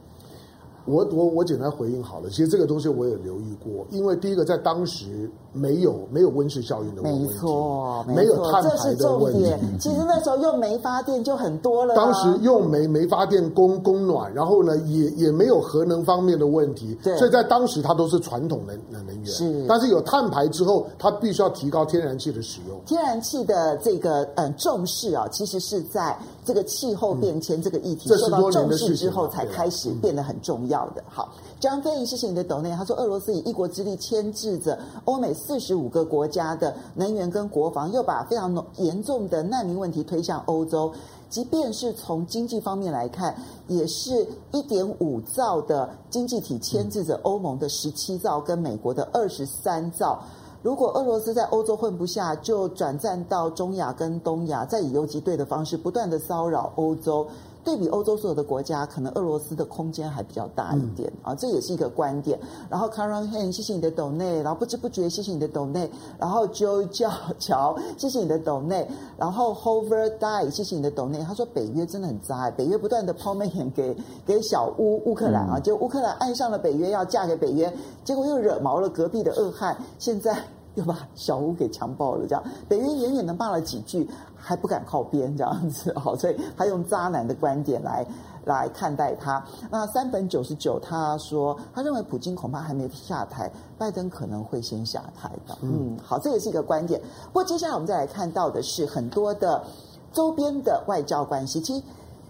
[0.86, 9.78] 我我我简单回应好了，其实这个东西我也留意过，因为第一个在当时没有没有温室效应的问题，没错，没有碳排的问题，这是重点。
[9.78, 19.26] 其实那时候用煤发电就很多了，当时用煤煤发电供供暖，然后呢也也没有核能方面的问题，对，所以在当时它都是传统能能能源。
[19.26, 22.80] 是，但是有碳排之后，它必须要提高天然气的使用。
[22.86, 26.16] 天然气的这个嗯重视啊，其实是在
[26.46, 30.76] 这个气候变迁这个议题受到重视之后，才开始变得很重要。
[30.76, 32.70] 要的好，张飞，谢谢你的抖内。
[32.72, 40.92] 他说，俄罗斯以一国之力牵制着欧美四十五个国家的能源跟国防，又把非常严重的难民问题推向欧洲。
[41.30, 43.34] 即便是从经济方面来看，
[43.68, 50.20] 也是一点五兆的经济体牵制着欧盟的十七兆跟美国的二十三兆。
[50.66, 57.24] 如果俄罗斯在欧洲混不下，就转战到中亚跟东亚，再以游击队的方式不断的骚扰欧洲。
[57.62, 62.36] 对比欧洲所有的国家，可能俄罗斯的空间还比较大一点、嗯、啊，这也是一个观点。
[62.68, 65.88] 然后 Karen Han，谢谢你的抖内，然后不知不觉谢谢你的抖内，
[66.18, 71.20] 然后 Joe 教 乔，谢谢你的抖内，然后 Hover Die，谢谢你的抖内。
[71.20, 77.72] 他说北约真的很渣，北约不断的抛媚眼给给小乌乌克兰啊，就乌克兰爱上了北约，要嫁给北约，
[78.04, 80.36] 结果又惹毛了隔壁的恶汉，现在。
[80.76, 88.06] 又 把小吴给强暴了，这样北约远远的骂了几句，还不敢靠边这样子， 好，所以他用渣男的观点来
[88.44, 89.44] 来看待他。
[89.70, 95.56] 那三本九十九他说，他认为普京恐怕还没下台，拜登可能会先下台的。
[95.62, 97.00] 嗯，好，这也是一个观点。
[97.32, 99.64] 不过接下来我们再来看到的是很多的
[100.12, 101.60] 周边的外交关系。
[101.60, 101.82] 其实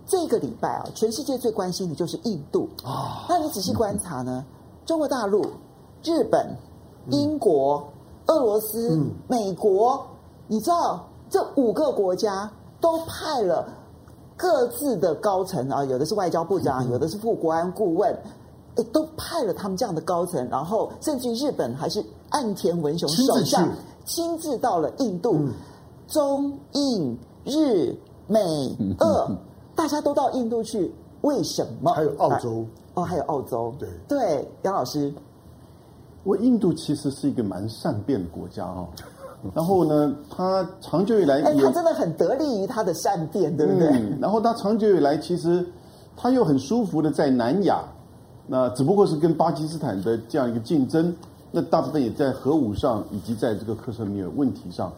[0.06, 3.26] 这个礼拜啊，全世界最关心的就是印度啊。
[3.28, 4.44] 那你仔细观察呢，
[4.86, 5.44] 中国大陆、
[6.04, 6.56] 日本、
[7.10, 7.88] 英国。
[8.26, 10.04] 俄罗斯、嗯、美国，
[10.46, 12.50] 你知道这五个国家
[12.80, 13.68] 都派了
[14.36, 18.16] 各自的高层啊，有的是外交部长，有的是副国安顾问，
[18.92, 23.68] 都派了他们这样的高层，然后甚至日本还是岸田文雄首相
[24.04, 25.52] 亲自到了印度，嗯、
[26.08, 27.94] 中印日
[28.26, 28.40] 美
[28.98, 29.30] 俄，
[29.74, 31.92] 大家都到印度去，为什么？
[31.92, 32.64] 还有澳洲。
[32.94, 33.88] 哦，还有澳洲，对。
[34.08, 35.12] 对，杨老师。
[36.26, 38.88] 我印度其实是一个蛮善变的国家哦，
[39.54, 43.88] 然后呢，它长久以来也，他真的很得力于他的善变，对不对？
[43.90, 45.64] 嗯，然后它长久以来其实
[46.16, 47.80] 它又很舒服的在南亚，
[48.48, 51.14] 那只不过是跟巴基斯坦的这样一个竞争，
[51.52, 54.92] 那大部分也在核武上以及在这个克什米尔问题上，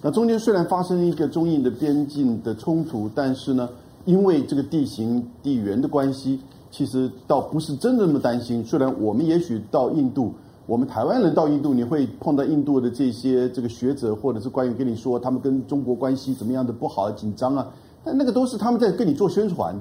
[0.00, 3.68] 那中间虽然发生一个中印的边境的冲突，但是呢，
[4.06, 8.64] 因为这个地形地缘的关系，其实倒不是真的那么担心。
[8.64, 10.32] 虽然我们也许到印度。
[10.70, 17.66] 我们台湾人到印度，你会碰到印度的这些这个学者，或者是官员跟你说他们跟中国关系怎么样的不好、紧张啊。
[18.04, 19.74] 但那个都是他们在跟你做宣传。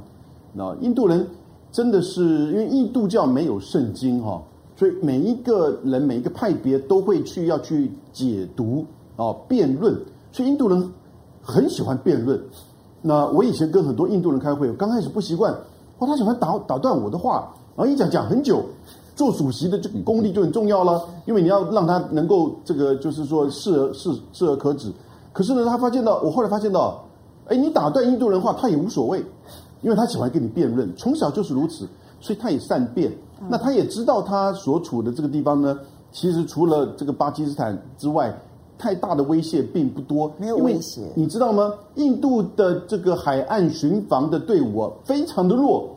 [0.51, 1.27] 那印度人
[1.71, 4.41] 真的是因为印度教没有圣经哈，
[4.75, 8.83] 所以每一个人每一个派别都会去要去解读
[9.15, 9.95] 啊辩论，
[10.31, 10.91] 所以印度人
[11.39, 12.41] 很喜欢辩论。
[13.03, 15.53] 那我以前跟很多印度人开会，我刚开始不习惯，
[15.99, 18.63] 哇，他喜欢打打断我的话，然后一讲讲很久。
[19.19, 24.89] 做主席的这个功力就很重要了，因为你要让他能够这个就是说适而适适而可止。
[25.33, 27.03] 可是呢，他发现到，我后来发现到，
[27.47, 29.21] 哎，你打断印度人话，他也无所谓，
[29.81, 31.85] 因为他喜欢跟你辩论，从小就是如此，
[32.21, 33.11] 所以他也善辩。
[33.49, 35.77] 那他也知道他所处的这个地方呢，
[36.13, 38.33] 其实除了这个巴基斯坦之外，
[38.77, 40.31] 太大的威胁并不多。
[40.37, 41.73] 没有威胁，你知道吗？
[41.95, 45.89] 印度的这个海岸巡防的队伍啊，非常的弱。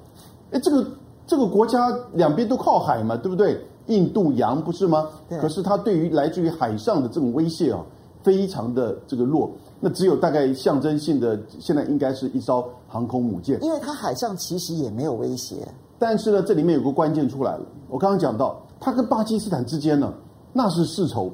[0.51, 0.85] 哎，这个
[1.27, 3.61] 这个国家两边都靠海嘛，对不对？
[3.87, 5.09] 印度洋不是吗？
[5.41, 7.85] 可是它对于来自于海上的这种威胁啊，
[8.23, 9.51] 非常的这个弱。
[9.81, 13.59] 那只有大概象征性的，现在应该是一艘航空母舰。
[13.61, 15.57] 因为它海上其实也没有威胁。
[15.99, 17.65] 但是呢，这里面有个关键出来了。
[17.89, 20.15] 我刚刚讲到，他跟巴基斯坦之间呢，
[20.53, 21.31] 那是世仇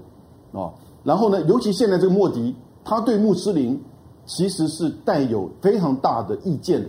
[0.53, 0.73] 啊。
[1.05, 3.79] 然后呢，尤其现在这个莫迪，他对穆斯林
[4.25, 6.81] 其实是带有非常大的意见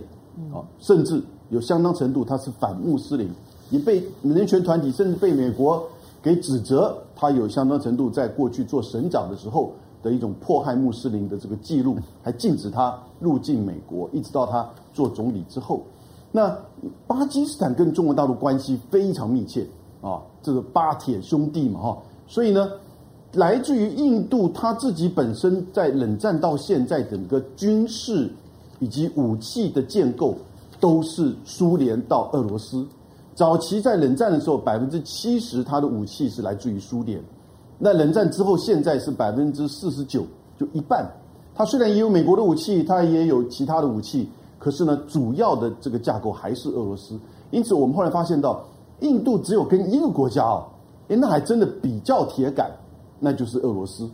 [0.52, 3.28] 啊，甚至有相当程度他是反穆斯林，
[3.70, 5.86] 也被人权团体甚至被美国
[6.22, 9.72] 给指责，他有相当程度在过去做省长的时候
[10.02, 15.82] 的一种迫害穆斯林的这个记录，还禁止他入境美国，一直到他做总理之后。
[16.32, 16.56] 那
[17.06, 19.66] 巴基斯坦跟中国大陆关系非常密切
[20.00, 21.98] 啊，这个巴铁兄弟嘛哈，
[22.28, 22.70] 所以呢，
[23.32, 28.30] 来自于印度他自己本身在冷战到现在整个军事
[28.78, 30.36] 以及武器的建构
[30.80, 32.84] 都是苏联到俄罗斯。
[33.34, 37.22] 早期在冷战的时候，百分之七十它的武器是来自于苏联，
[37.78, 40.24] 那冷战之后现在是百分之四十九，
[40.58, 41.08] 就一半。
[41.54, 44.28] 它虽然也有美国的武器，它也有其他的武器。
[44.58, 47.18] 可是呢，主要的这个架构还是俄罗斯，
[47.50, 48.62] 因此我们后来发现到，
[49.00, 50.66] 印度只有跟一个国家哦，
[51.08, 52.70] 诶，那还真的比较铁杆，
[53.18, 54.04] 那就是俄罗斯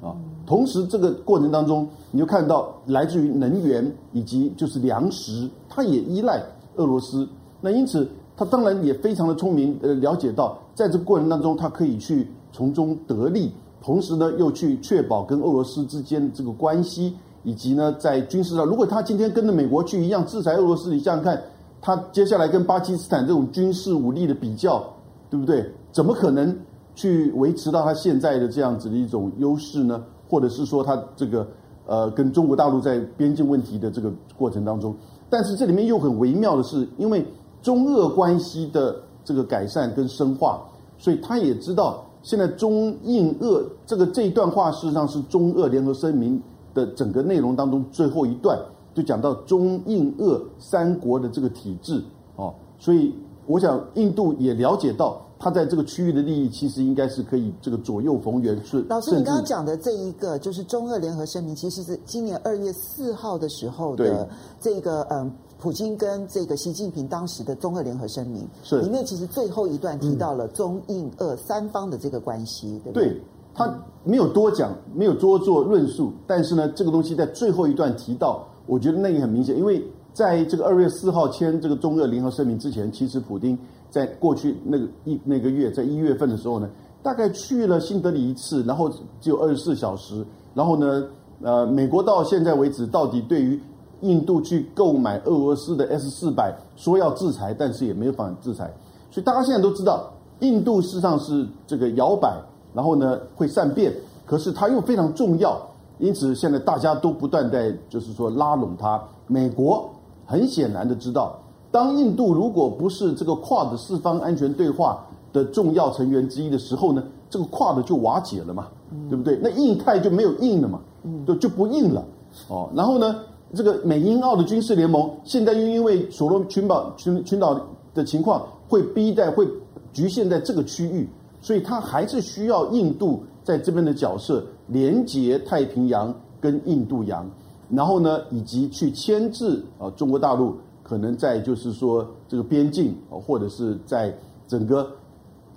[0.00, 0.14] 啊。
[0.46, 6.40] 同时，这个过程当中，你就看到来自于能源以及就是粮食，它也依赖
[6.76, 7.28] 俄罗斯。
[7.60, 13.50] 那因此，他当然也非常的聪明，呃，了解到在这个过程当中，他可以去从中得利，
[13.82, 17.14] 同时呢，又去确保跟俄罗斯之间这个关系。
[17.42, 21.40] 以及呢，在军事上，如果他今天跟着美国去一样制裁俄罗斯，你想想看，
[21.80, 24.84] 他接下来跟巴基斯坦这种军事武力的比较，
[25.30, 25.64] 对不对？
[25.92, 26.58] 怎么可能
[26.96, 30.02] 去维持到他现在的这样子的一种优势呢？
[30.28, 31.46] 或者是说，他这个
[31.86, 34.94] 呃，跟中国大陆在边境问题的这个过程当中，
[35.28, 37.24] 但是这里面又很微妙的是，因为
[37.62, 40.62] 中俄关系的这个改善跟深化，
[40.98, 46.42] 所以他也知道现在中印俄这个这一段话，事实上是中俄联合声明。
[46.76, 48.58] 的整个内容当中，最后一段
[48.92, 52.04] 就讲到中印俄三国的这个体制
[52.36, 53.14] 哦，所以
[53.46, 58.58] 我想印度也了解到，他在这个区域的利益其实应该是可以这个左右逢源。
[58.64, 64.28] 是老师，你刚刚讲的这一个就是中俄联合声明，其实是今年二月四号的时候的
[64.60, 73.08] 这个嗯，普京跟这个习近平当时的中俄联合声明，是里面其实最后一段提到了中印俄三方的这个关系，对不对？
[73.08, 73.22] 对。
[73.58, 73.74] 他
[74.04, 79.82] 没有多讲，没有多做论述，但是呢，这个东西在最后一段提到，我觉得那也很明显，因为
[80.12, 83.58] 在这个二月四号签这个中俄联合声明之前，其实普丁
[83.96, 86.68] 在过去那个一那个月，在一月份的时候呢，
[87.02, 88.90] 大概去了新德里一次，然后
[89.22, 90.22] 只有二十四小时，
[90.52, 91.02] 然后呢，
[91.40, 93.58] 呃，美国到现在为止，到底对于
[94.02, 98.70] 印度去购买俄罗斯的 S 四百说要制裁，但是也没有法制裁，
[99.10, 102.36] 所以大家现在都知道，印度事实上是这个摇摆。
[102.74, 103.90] 然后呢，会善变，
[104.26, 105.58] 可是它又非常重要，
[105.98, 109.02] 因此现在大家都不断在就是说拉拢它。
[109.26, 109.90] 美国
[110.26, 111.40] 很显然的知道，
[111.76, 118.68] 当印度如果不是这个 QUAD 四方安全对话的重要成员之一的时候呢，这个 QUAD 就瓦解了嘛，
[119.10, 119.38] 对不对？
[119.42, 120.80] 那印太就没有印了嘛，
[121.26, 122.02] 就就不印了。
[122.48, 123.20] 哦，然后呢，
[123.52, 127.60] 这个美英澳的军事联盟现在又因为所罗群岛群群岛
[127.92, 129.46] 的情况，会逼在会
[129.92, 131.06] 局限在这个区域。
[131.42, 137.28] 所以，他还是需要印度在这边的角色，连接太平洋跟印度洋，
[137.68, 140.56] 然后呢，以及去牵制啊中国大陆
[140.86, 144.16] 可能在就是说这个边境，或者是在
[144.46, 144.88] 整个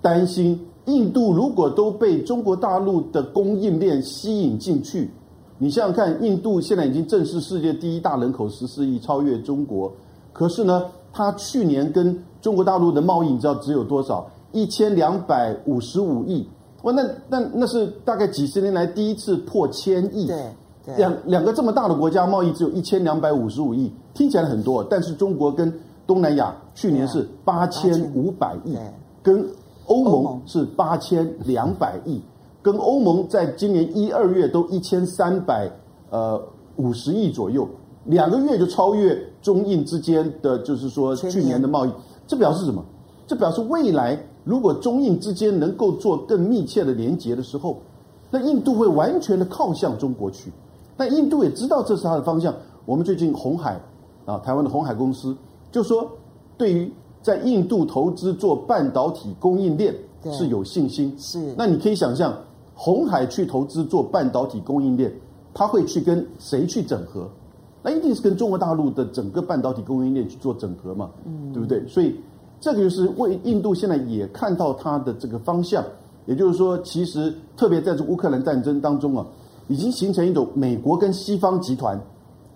[0.02, 5.08] 担心印度如果都被中国大陆的供应链吸引进去，
[5.56, 9.92] 你想想看，印度现在已经正式世界第一大人口十四亿，超越中国，
[10.32, 14.28] 可是呢，他去年跟中国大陆的贸易，你知道只有多少？
[14.50, 16.44] 一千两百五十五亿，
[16.82, 20.26] 哇，那那那是大概几十年来第一次破千亿。
[20.26, 20.42] 对
[20.96, 25.72] 两两个这么大的国家贸易只有一千两百五十五亿，听起来很多，但是中国跟
[26.06, 28.76] 东南亚去年是八千五百亿，
[29.22, 29.46] 跟
[29.86, 32.20] 欧盟是八千两百亿，
[32.62, 35.70] 跟欧盟在今年一二月都一千三百
[36.10, 36.40] 呃
[36.76, 37.68] 五十亿左右，
[38.04, 41.90] 两个月就超越中印之间的就是说去年的贸易，
[42.26, 42.84] 这表示什么？
[43.26, 44.18] 这表示未来。
[44.42, 47.76] 如果中印之间能够做更密切的连接的时候，
[48.30, 50.50] 那印度会完全的靠向中国去。
[51.00, 52.54] 但印度也知道这是它的方向。
[52.84, 53.80] 我们最近红海
[54.26, 55.34] 啊，台湾的红海公司
[55.72, 56.06] 就说，
[56.58, 56.92] 对于
[57.22, 59.94] 在印度投资做半导体供应链
[60.30, 61.10] 是有信心。
[61.18, 62.36] 是，那你可以想象，
[62.74, 65.10] 红海去投资做半导体供应链，
[65.54, 67.26] 他会去跟谁去整合？
[67.82, 71.82] 那一定是跟中国大陆的整个半导体供应链去做整合嘛，嗯，对不对？
[71.88, 72.14] 所以
[72.60, 75.82] 这个就是为印度现在也看到它的这个方向，
[76.26, 79.26] 也就是说，其实特别在这乌克兰战争当中啊，
[79.70, 81.98] 已经形成一种美国跟西方集团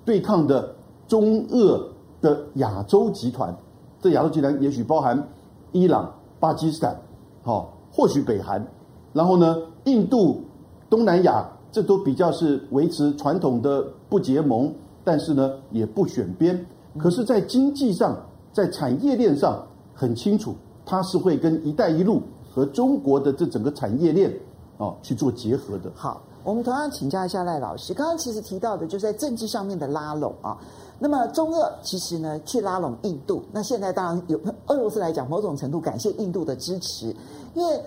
[0.05, 0.75] 对抗的
[1.07, 1.89] 中俄
[2.21, 3.57] 的亚洲集团。
[4.03, 5.29] 这亚洲集团也许包含
[5.71, 7.01] 伊朗、巴基斯坦，
[7.43, 8.67] 好，或许北韩，
[9.13, 10.43] 然后呢，印度、
[10.91, 14.75] 东南亚，这都比较是维持传统的不结盟。
[15.07, 16.67] 但是呢，也不选边。
[16.99, 18.17] 可是，在经济上，
[18.53, 19.63] 在产业链上，
[19.93, 20.55] 很清楚，
[20.87, 24.33] 它是会跟“一带一路”和中国的这整个产业链
[24.79, 25.93] 啊去做结合的。
[25.95, 27.93] 好，我们同样请教一下赖老师。
[27.93, 30.57] 刚刚其实提到的，就是在政治上面的拉拢啊。
[30.99, 33.43] 那么中俄其实呢，去拉拢印度。
[33.51, 37.15] 那现在当然有俄罗斯来讲，某种程度感谢印度的支持，
[37.55, 37.83] 因为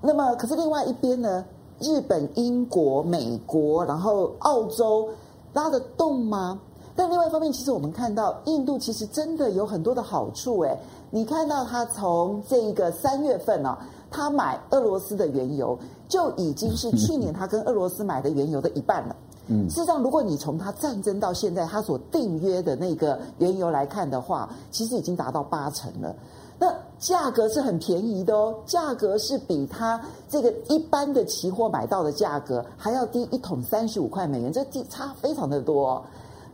[0.00, 1.44] 那么可是另外一边呢，
[1.80, 5.08] 日本、英国、美国，然后澳洲。
[5.54, 6.58] 拉得动吗？
[6.96, 10.76] 但另外一方面，其实我们看到印度其实真的有很多的好处诶。
[11.10, 13.78] 你看到他从这个三月份呢、
[14.14, 15.76] 他买俄罗斯的原油
[16.08, 19.16] 就已经是去年他跟俄罗斯买的原油的一半了。
[19.48, 26.14] 嗯，事实上，如果你从他战争到现在他所订约的那个原油来看的话，其实已经达到八成了。
[26.60, 36.02] 那价格是很便宜的哦，价格是比他这个一般的期货买到的价格还要低一桶三十五块美元，这差非常的多哦。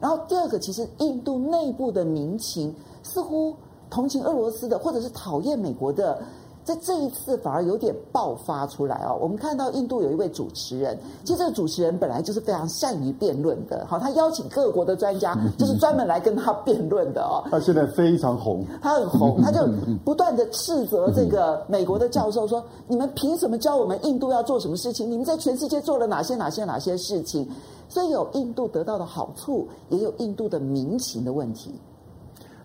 [0.01, 3.55] 然后第二个，其实印度内部的民情似乎
[3.91, 6.19] 同情俄罗斯的，或者是讨厌美国的。
[6.63, 17.43] 在这一次反而有点爆发出来哦，我们看到印度有一位主持人，其实这个主持人本来就是非常善于辩论的，好，他邀请各国的专家，就是专门来跟他辩论的哦。
[17.51, 19.67] 他现在非常红，他很红，他就
[20.05, 25.11] 不断的斥责这个美国的教授说：“你们凭什么教我们印度要做什么事情？
[25.11, 27.49] 你们在全世界做了哪些哪些哪些事情？”
[27.89, 31.73] 所以有印度得到的好处，也有印度的民情的问题。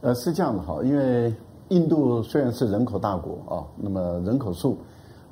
[0.02, 1.34] 呃，是这样的哈，因为。
[1.70, 4.78] 印度虽然是人口大国啊，那么人口数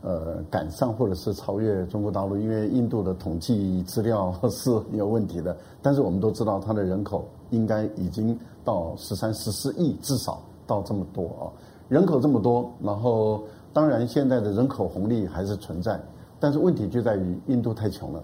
[0.02, 5.56] 呃赶上或者是超越中国大陆，因为印度的统计资料是有问题的。
[5.82, 11.46] 但是我们都知道，它的人口应该已经到十三、十四亿，至少到这么多啊。
[11.88, 16.02] 人口这么多，然后当然现在的人口红利还是存在，
[16.40, 18.24] 但是问题就在于印度太穷了。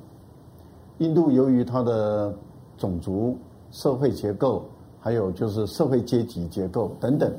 [0.98, 2.34] 印度由于它的
[2.76, 3.38] 种族、
[3.72, 4.66] 社会结构，
[5.00, 7.32] 还有就是社会阶级结构等等。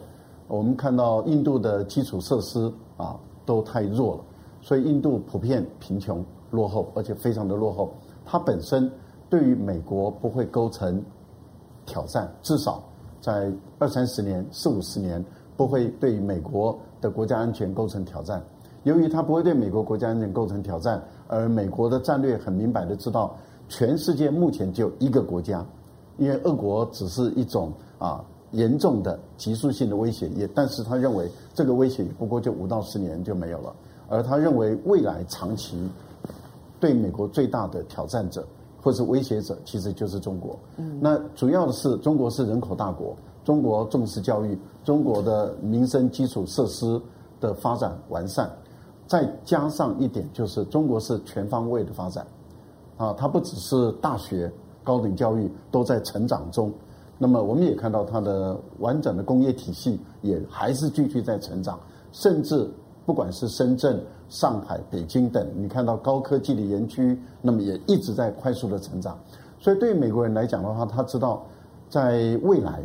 [0.50, 4.20] 我们看到印度的基础设施啊都太弱了，
[4.60, 7.92] 所以印度普遍贫穷落后，而且非常的落后。
[8.24, 8.90] 它本身
[9.28, 11.00] 对于美国不会构成
[11.86, 12.82] 挑战，至少
[13.20, 13.48] 在
[13.78, 15.24] 二三十年、四五十年
[15.56, 18.42] 不会对美国的国家安全构成挑战。
[18.82, 23.36] 由于它不会对美国国家安全构成挑战，而美国的战略很明白的知道，
[23.68, 25.64] 全世界目前只有一个国家，
[26.18, 28.24] 因为俄国只是一种啊。
[28.52, 33.74] 严重的急速性的威胁，也但是他认为这个威胁不过就五到十年就没有了，
[34.08, 35.88] 而他认为未来长期
[36.80, 38.44] 对美国最大的挑战者
[38.82, 40.58] 或是威胁者，其实就是中国。
[40.78, 47.00] 嗯，那主要的是中国是人口大国，中国重视教育，中国的民生基础设施
[47.38, 48.50] 的发展完善，
[49.06, 52.26] 再加上一点就是中国是全方位的发展，
[52.96, 54.50] 啊，它不只是大学
[54.82, 56.72] 高等教育都在成长中。
[57.22, 61.78] 那么我们也看到它的完整的工业体系也还是继续在成长，
[62.12, 62.66] 甚至
[63.04, 69.18] 不管是深圳、上海、北京等，你看到高科技的园区，那么也一直在快速的成长。
[69.58, 71.44] 所以对于美国人来讲的话，他知道
[71.90, 72.80] 在未来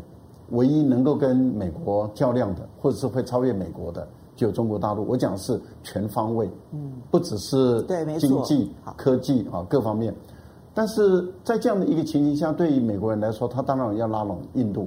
[0.50, 4.06] 唯一能够跟美国较量的，或者是会超越美国的，
[4.36, 5.08] 就中国大陆。
[5.08, 7.82] 我讲的是全方位，嗯，不只是
[8.20, 10.14] 经济、科技啊各方面。
[10.76, 14.86] 但是在这样的一个情形下，对于美国人来说，他当然要拉拢印度，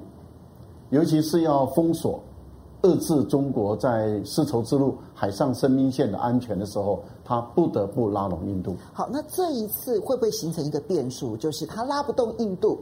[0.90, 2.20] 尤其是要封锁、
[2.82, 8.76] 遏制中国在丝绸之路海上生命线的安全的时候，他不得不拉拢印度。
[8.92, 12.78] 好，那这一次会不会形成一个变数，就是他拉不动印度，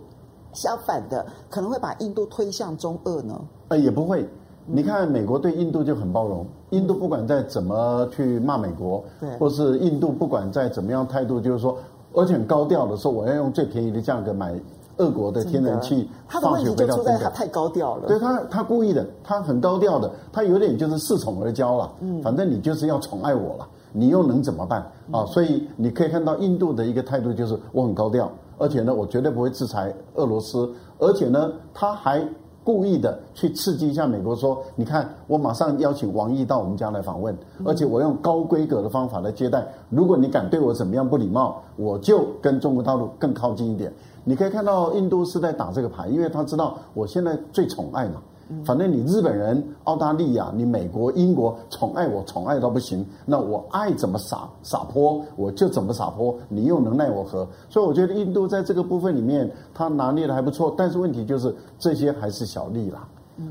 [0.52, 3.40] 相反的可能会把印度推向中俄呢？
[3.68, 4.28] 呃，也不会。
[4.66, 11.78] 你看，美国对印度就很包容，印度不管再怎么去骂美国，对，或是印度不管再怎么样态度，就是说。
[12.16, 14.58] 而且很高调的说，我要用最便宜的价格买
[14.96, 18.08] 俄国的天然气，他的问题就出在他太高调了。
[18.08, 21.92] 对他，他故意的，他很高调的，他有点就是恃宠而骄了。
[22.00, 24.80] 嗯，反正你就是要宠爱我了，你又能怎么办
[25.12, 25.26] 啊？
[25.26, 32.26] 所以你可以看到印度的一个态度就是我很高调，而且呢，我绝对不会制裁俄罗斯，而且呢，他还
[32.66, 37.32] 故意的去刺激一下美国，说，你看，我马上邀请王毅到我们家来访问，
[37.64, 39.64] 而且我用高规格的方法来接待。
[39.88, 43.92] 如果你敢对我怎么样不礼貌，我就跟中国大陆更靠近一点。
[44.24, 48.20] 你可以看到，印度是在打这个牌，因为他知道我现在最宠爱嘛。
[48.64, 57.44] 反正你日本人、澳大利亚、你美国、英国宠爱我，宠爱到不行，那我爱怎么撒撒泼，我就怎么撒泼，你又能奈我何？
[57.68, 60.72] 所以我觉得印度在这个部分里面，他拿捏的还不错。
[60.78, 63.08] 但是问题就是这些还是小利啦。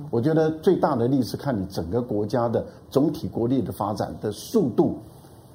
[0.09, 4.97] 我觉得最大的利是看你整个国家的总体国力的发展的速度、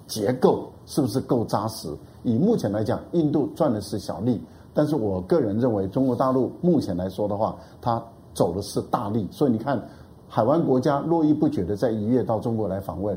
[0.07, 1.89] 结构是不是够扎实。
[2.25, 4.39] 以目前来讲，印度赚的是小利，
[4.75, 8.03] 但是我个人认为，中国大陆目前来说的话，它。
[8.41, 9.79] 走的是大力，所以你看，
[10.27, 13.15] 海湾国家络绎不绝的在一月到中国来访问。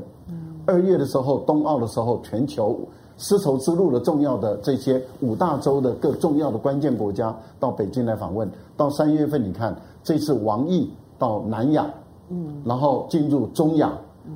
[0.66, 2.78] 二月的时候，冬奥的时候，全球
[3.16, 8.46] 丝绸之路的重要的这些五大洲的各重要的关键国家到北京来访问。
[8.76, 11.86] 到三月份，你看这次王毅到南亚，
[12.28, 13.90] 嗯，然后进入中亚、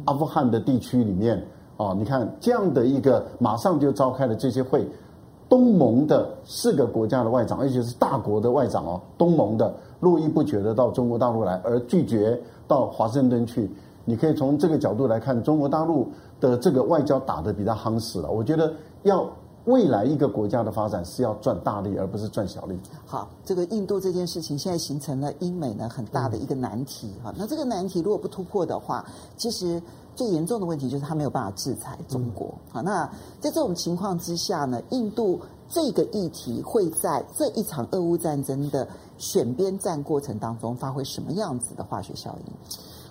[0.06, 1.36] 阿富汗的地区里面
[1.76, 4.88] 啊，你看这样的一个马上就召开了这些会。
[5.50, 13.70] 东盟的四个国家的外长，而且是大国的外长哦，东盟的络绎不绝的到中国大陆来，而拒绝到华盛顿去。
[14.04, 16.08] 你可以从这个角度来看，中国大陆
[16.40, 18.30] 的这个外交打得比较夯实了。
[18.30, 18.72] 我觉得
[19.02, 19.28] 要
[19.64, 22.78] 未来一个国家的发展是要赚大利，而不是赚小利。
[23.04, 27.34] 好，这个印度这件事情现在形成了英美呢很大的一个难题哈。
[27.36, 29.04] 那这个难题如果不突破的话，
[29.36, 29.80] 其实。
[30.18, 32.52] 最严重的问题就是他没有办法制裁中国。
[32.72, 33.06] 好，那
[33.38, 35.38] 在这种情况之下呢，印度
[35.68, 38.88] 这个议题会在这一场俄乌战争的
[39.18, 42.52] 选边站过程当中发挥什么样子的化学效应？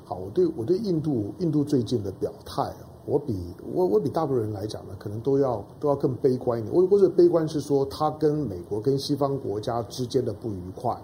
[0.04, 2.74] 好，我对我对印度印度最近的表态，
[3.06, 3.38] 我比
[3.74, 6.74] 我我比大部分人来讲呢，可能都要都要更悲观一点。
[6.74, 10.96] 我我的悲观是说，他跟美国跟西方国家之间的不愉快。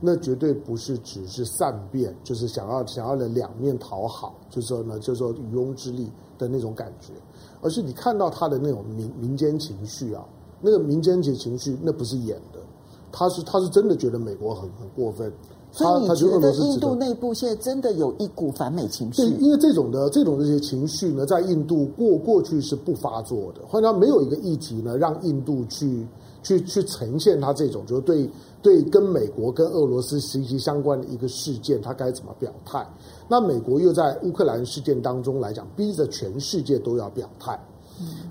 [0.00, 7.12] 那绝对不是只是善变，就是想要想要的两面讨好，就是说呢，就是说渔翁之利的那种感觉，
[7.60, 10.24] 而是你看到他的那种民民间情绪啊，
[10.60, 12.58] 那个民间情情绪，那不是演的，
[13.12, 15.32] 他是他是真的觉得美国很很过分。
[15.70, 19.22] 所以你觉得印度内部现在真的有一股反美情绪？
[19.22, 26.06] 对，因为这种的这种这些情绪呢，在印度过过去是不发作的，或者没有一个议题呢，让印度去。
[26.40, 28.30] 去去呈现他这种，就是对
[28.62, 32.86] 对跟美国跟俄罗斯息息相关的一个事件，他该怎么表态？
[33.28, 37.58] 那美国又在乌克兰事件当中来讲，逼着全世界都要表态。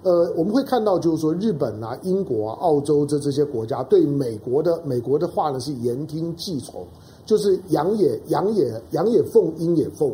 [0.03, 6.85] 呃，我们会看到，就是说日本啊、英国啊、澳洲这这些国家对美国的美国的话呢是言听计从，
[7.25, 10.13] 就是阳也阳也阳也奉，阴也奉。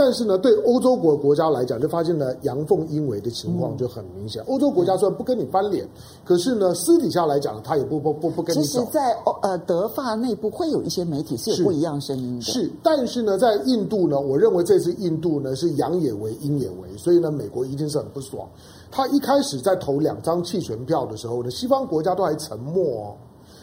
[0.00, 4.40] 但是呢，对欧洲国国家来讲，就发现了阳奉阴违的情况就很明显。
[4.46, 5.84] 欧洲国家虽然不跟你翻脸，
[6.24, 8.78] 可是呢私底下来讲，他也不不不不跟你走。
[8.78, 12.42] 其实，在呃德法内部会有一些媒体是有不一样声音的。
[12.42, 18.48] 是，但是呢，在印度呢，我认为这次印度呢是阳也为阴也为，所以呢，美国一定是很不爽。
[18.90, 23.14] 他一开始在投两张弃权票的时候呢，西方国家都还沉默哦。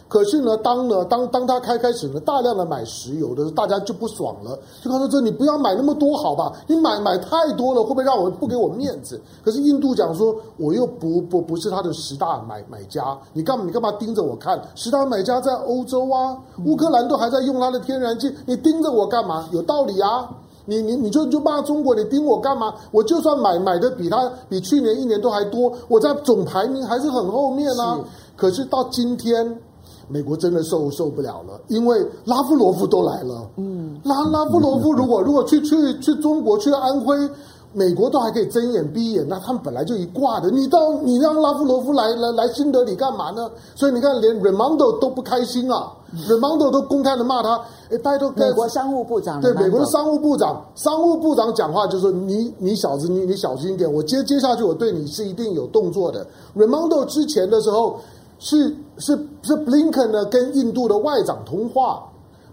[0.07, 6.53] 可是呢，当呢，当当他开开始呢，大量的买石油的时候，大家就不爽了，就告诉这你不要买那么多，好吧？
[6.67, 9.19] 你买买太多了，会不会让我不给我面子？
[9.43, 14.61] 可是印度讲说，我又不不不是他的十大买买家，你干嘛你干嘛盯着我看？
[14.76, 19.49] 十大买家在欧洲啊，乌克兰都还在用他的天然气，你盯着我干嘛？
[19.51, 20.30] 有道理啊！
[20.66, 22.74] 你你你就你就骂中国，你盯我干嘛？
[22.91, 27.95] 我就算买买的比他比去年一年都还多，我在总排名还是很后面啊。
[27.95, 28.03] 是
[28.36, 29.57] 可是到今天。
[30.07, 33.49] 美国真的受受不了了，因为拉夫罗夫都来了。
[33.57, 37.18] 嗯，拉拉夫罗夫如果如果去去去中国去安徽，
[37.76, 40.49] 美国都还可以睁眼闭眼，那他们本来就一挂的。
[40.49, 43.51] 你到你让拉夫罗夫来来来新德里干嘛呢？
[43.76, 45.91] 所以你看，连 Raimondo 都不开心啊
[46.30, 47.59] ，Raimondo 都公开的骂他。
[47.91, 56.26] 哎，拜托，美国商务部长对美国的商务部长，商务部长讲话就说：“你你小子，你你小心一点，我接接下去我对你是一定有动作的。
[56.55, 57.99] ”Raimondo 之前的时候。
[58.38, 58.67] 是
[58.97, 62.03] 是是，布林肯呢跟印度的外长通话，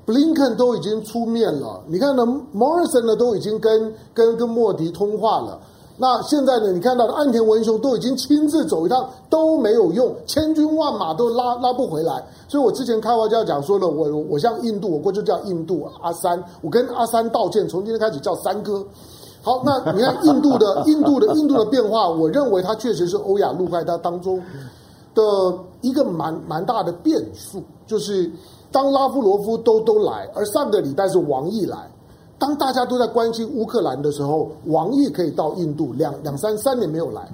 [0.04, 1.80] 布林肯都已经出面了。
[1.86, 5.58] 你看呢，莫里森呢都已经跟跟跟莫迪通话了。
[5.98, 12.24] 那现在呢，你看到的岸田文雄都已经亲自走一趟，都没有用，千军万马都拉拉不回来。
[12.48, 18.84] 所以我之前开玩笑讲说了，我我像印度，我过去叫印度阿三，我跟阿三道歉，从今天开始叫三哥。
[19.42, 24.42] 好，那你看印度的 印度的印度的变化，我认为它确实是欧亚陆开它当中
[25.14, 25.22] 的
[25.82, 28.30] 一个蛮蛮大的变数，就是
[28.72, 31.76] 当拉夫罗夫都都来，而上个礼拜是王毅来，
[32.38, 37.28] 当大家都在关心乌克兰的时候，王毅可以到印度两两三三年没有来，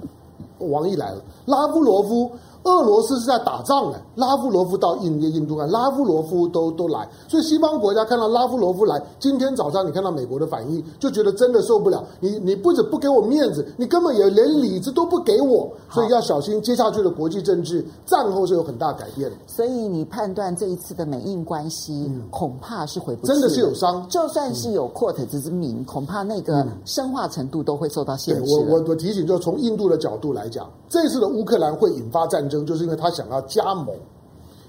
[0.59, 2.29] 王毅来了，拉夫罗夫。
[2.69, 12.03] 俄俄罗斯是在打仗哎，拉夫罗夫到印印度看，拉夫罗夫都都来，所以西方国家看到拉夫罗夫来，今天早上你看到美国的反应，就觉得真的受不了。
[12.19, 19.31] 你你不止不给我面子，你根本也连里子都不给我，所以要小心接下去的国际政治战后是有很大改变。
[19.47, 24.07] 所以你判断这一次的美印关系，嗯、恐怕是回不去，真的是有伤。
[24.09, 28.51] 就算是有阔腿之名，恐怕那个深化程度都会受到限制。
[28.51, 33.95] 我我我提醒，就从印度的角度来讲，这次的乌克兰会引发战争，就是因为他想要加盟，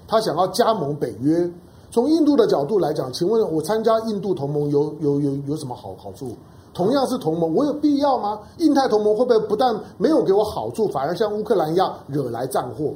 [0.07, 1.49] 他想要加盟北约。
[1.91, 6.33] 从印度的角度来讲，请问我参加印度同盟有有有有什么好好处？
[6.73, 8.39] 同样是同盟，我有必要吗？
[8.59, 12.93] 印太同盟会不会不但没有给我好处，反而像乌克兰一样惹来战祸？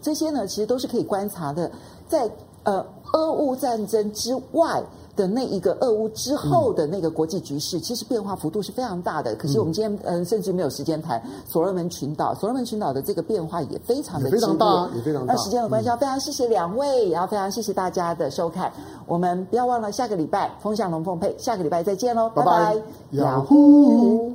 [0.00, 1.70] 这些呢，其实都是可以观察的，
[2.08, 2.30] 在
[2.62, 2.82] 呃
[3.12, 4.82] 俄乌战争之外。
[5.16, 9.34] 的那一个俄乌之后的那个国际局势，嗯、其实变化幅度是非常大的。
[9.34, 12.34] 可是我们今天嗯、呃，甚至没有时间谈所罗门群岛。
[12.36, 15.34] 所罗门群岛的这个变化也非常的非常大，也非常大。
[15.34, 18.72] 那时间的关系，非常谢谢两位，然后非常谢谢大家的收看。
[19.06, 24.32] 我们不要忘了下个礼拜风向龙凤配，下个礼拜再见喽，拜拜，雅虎。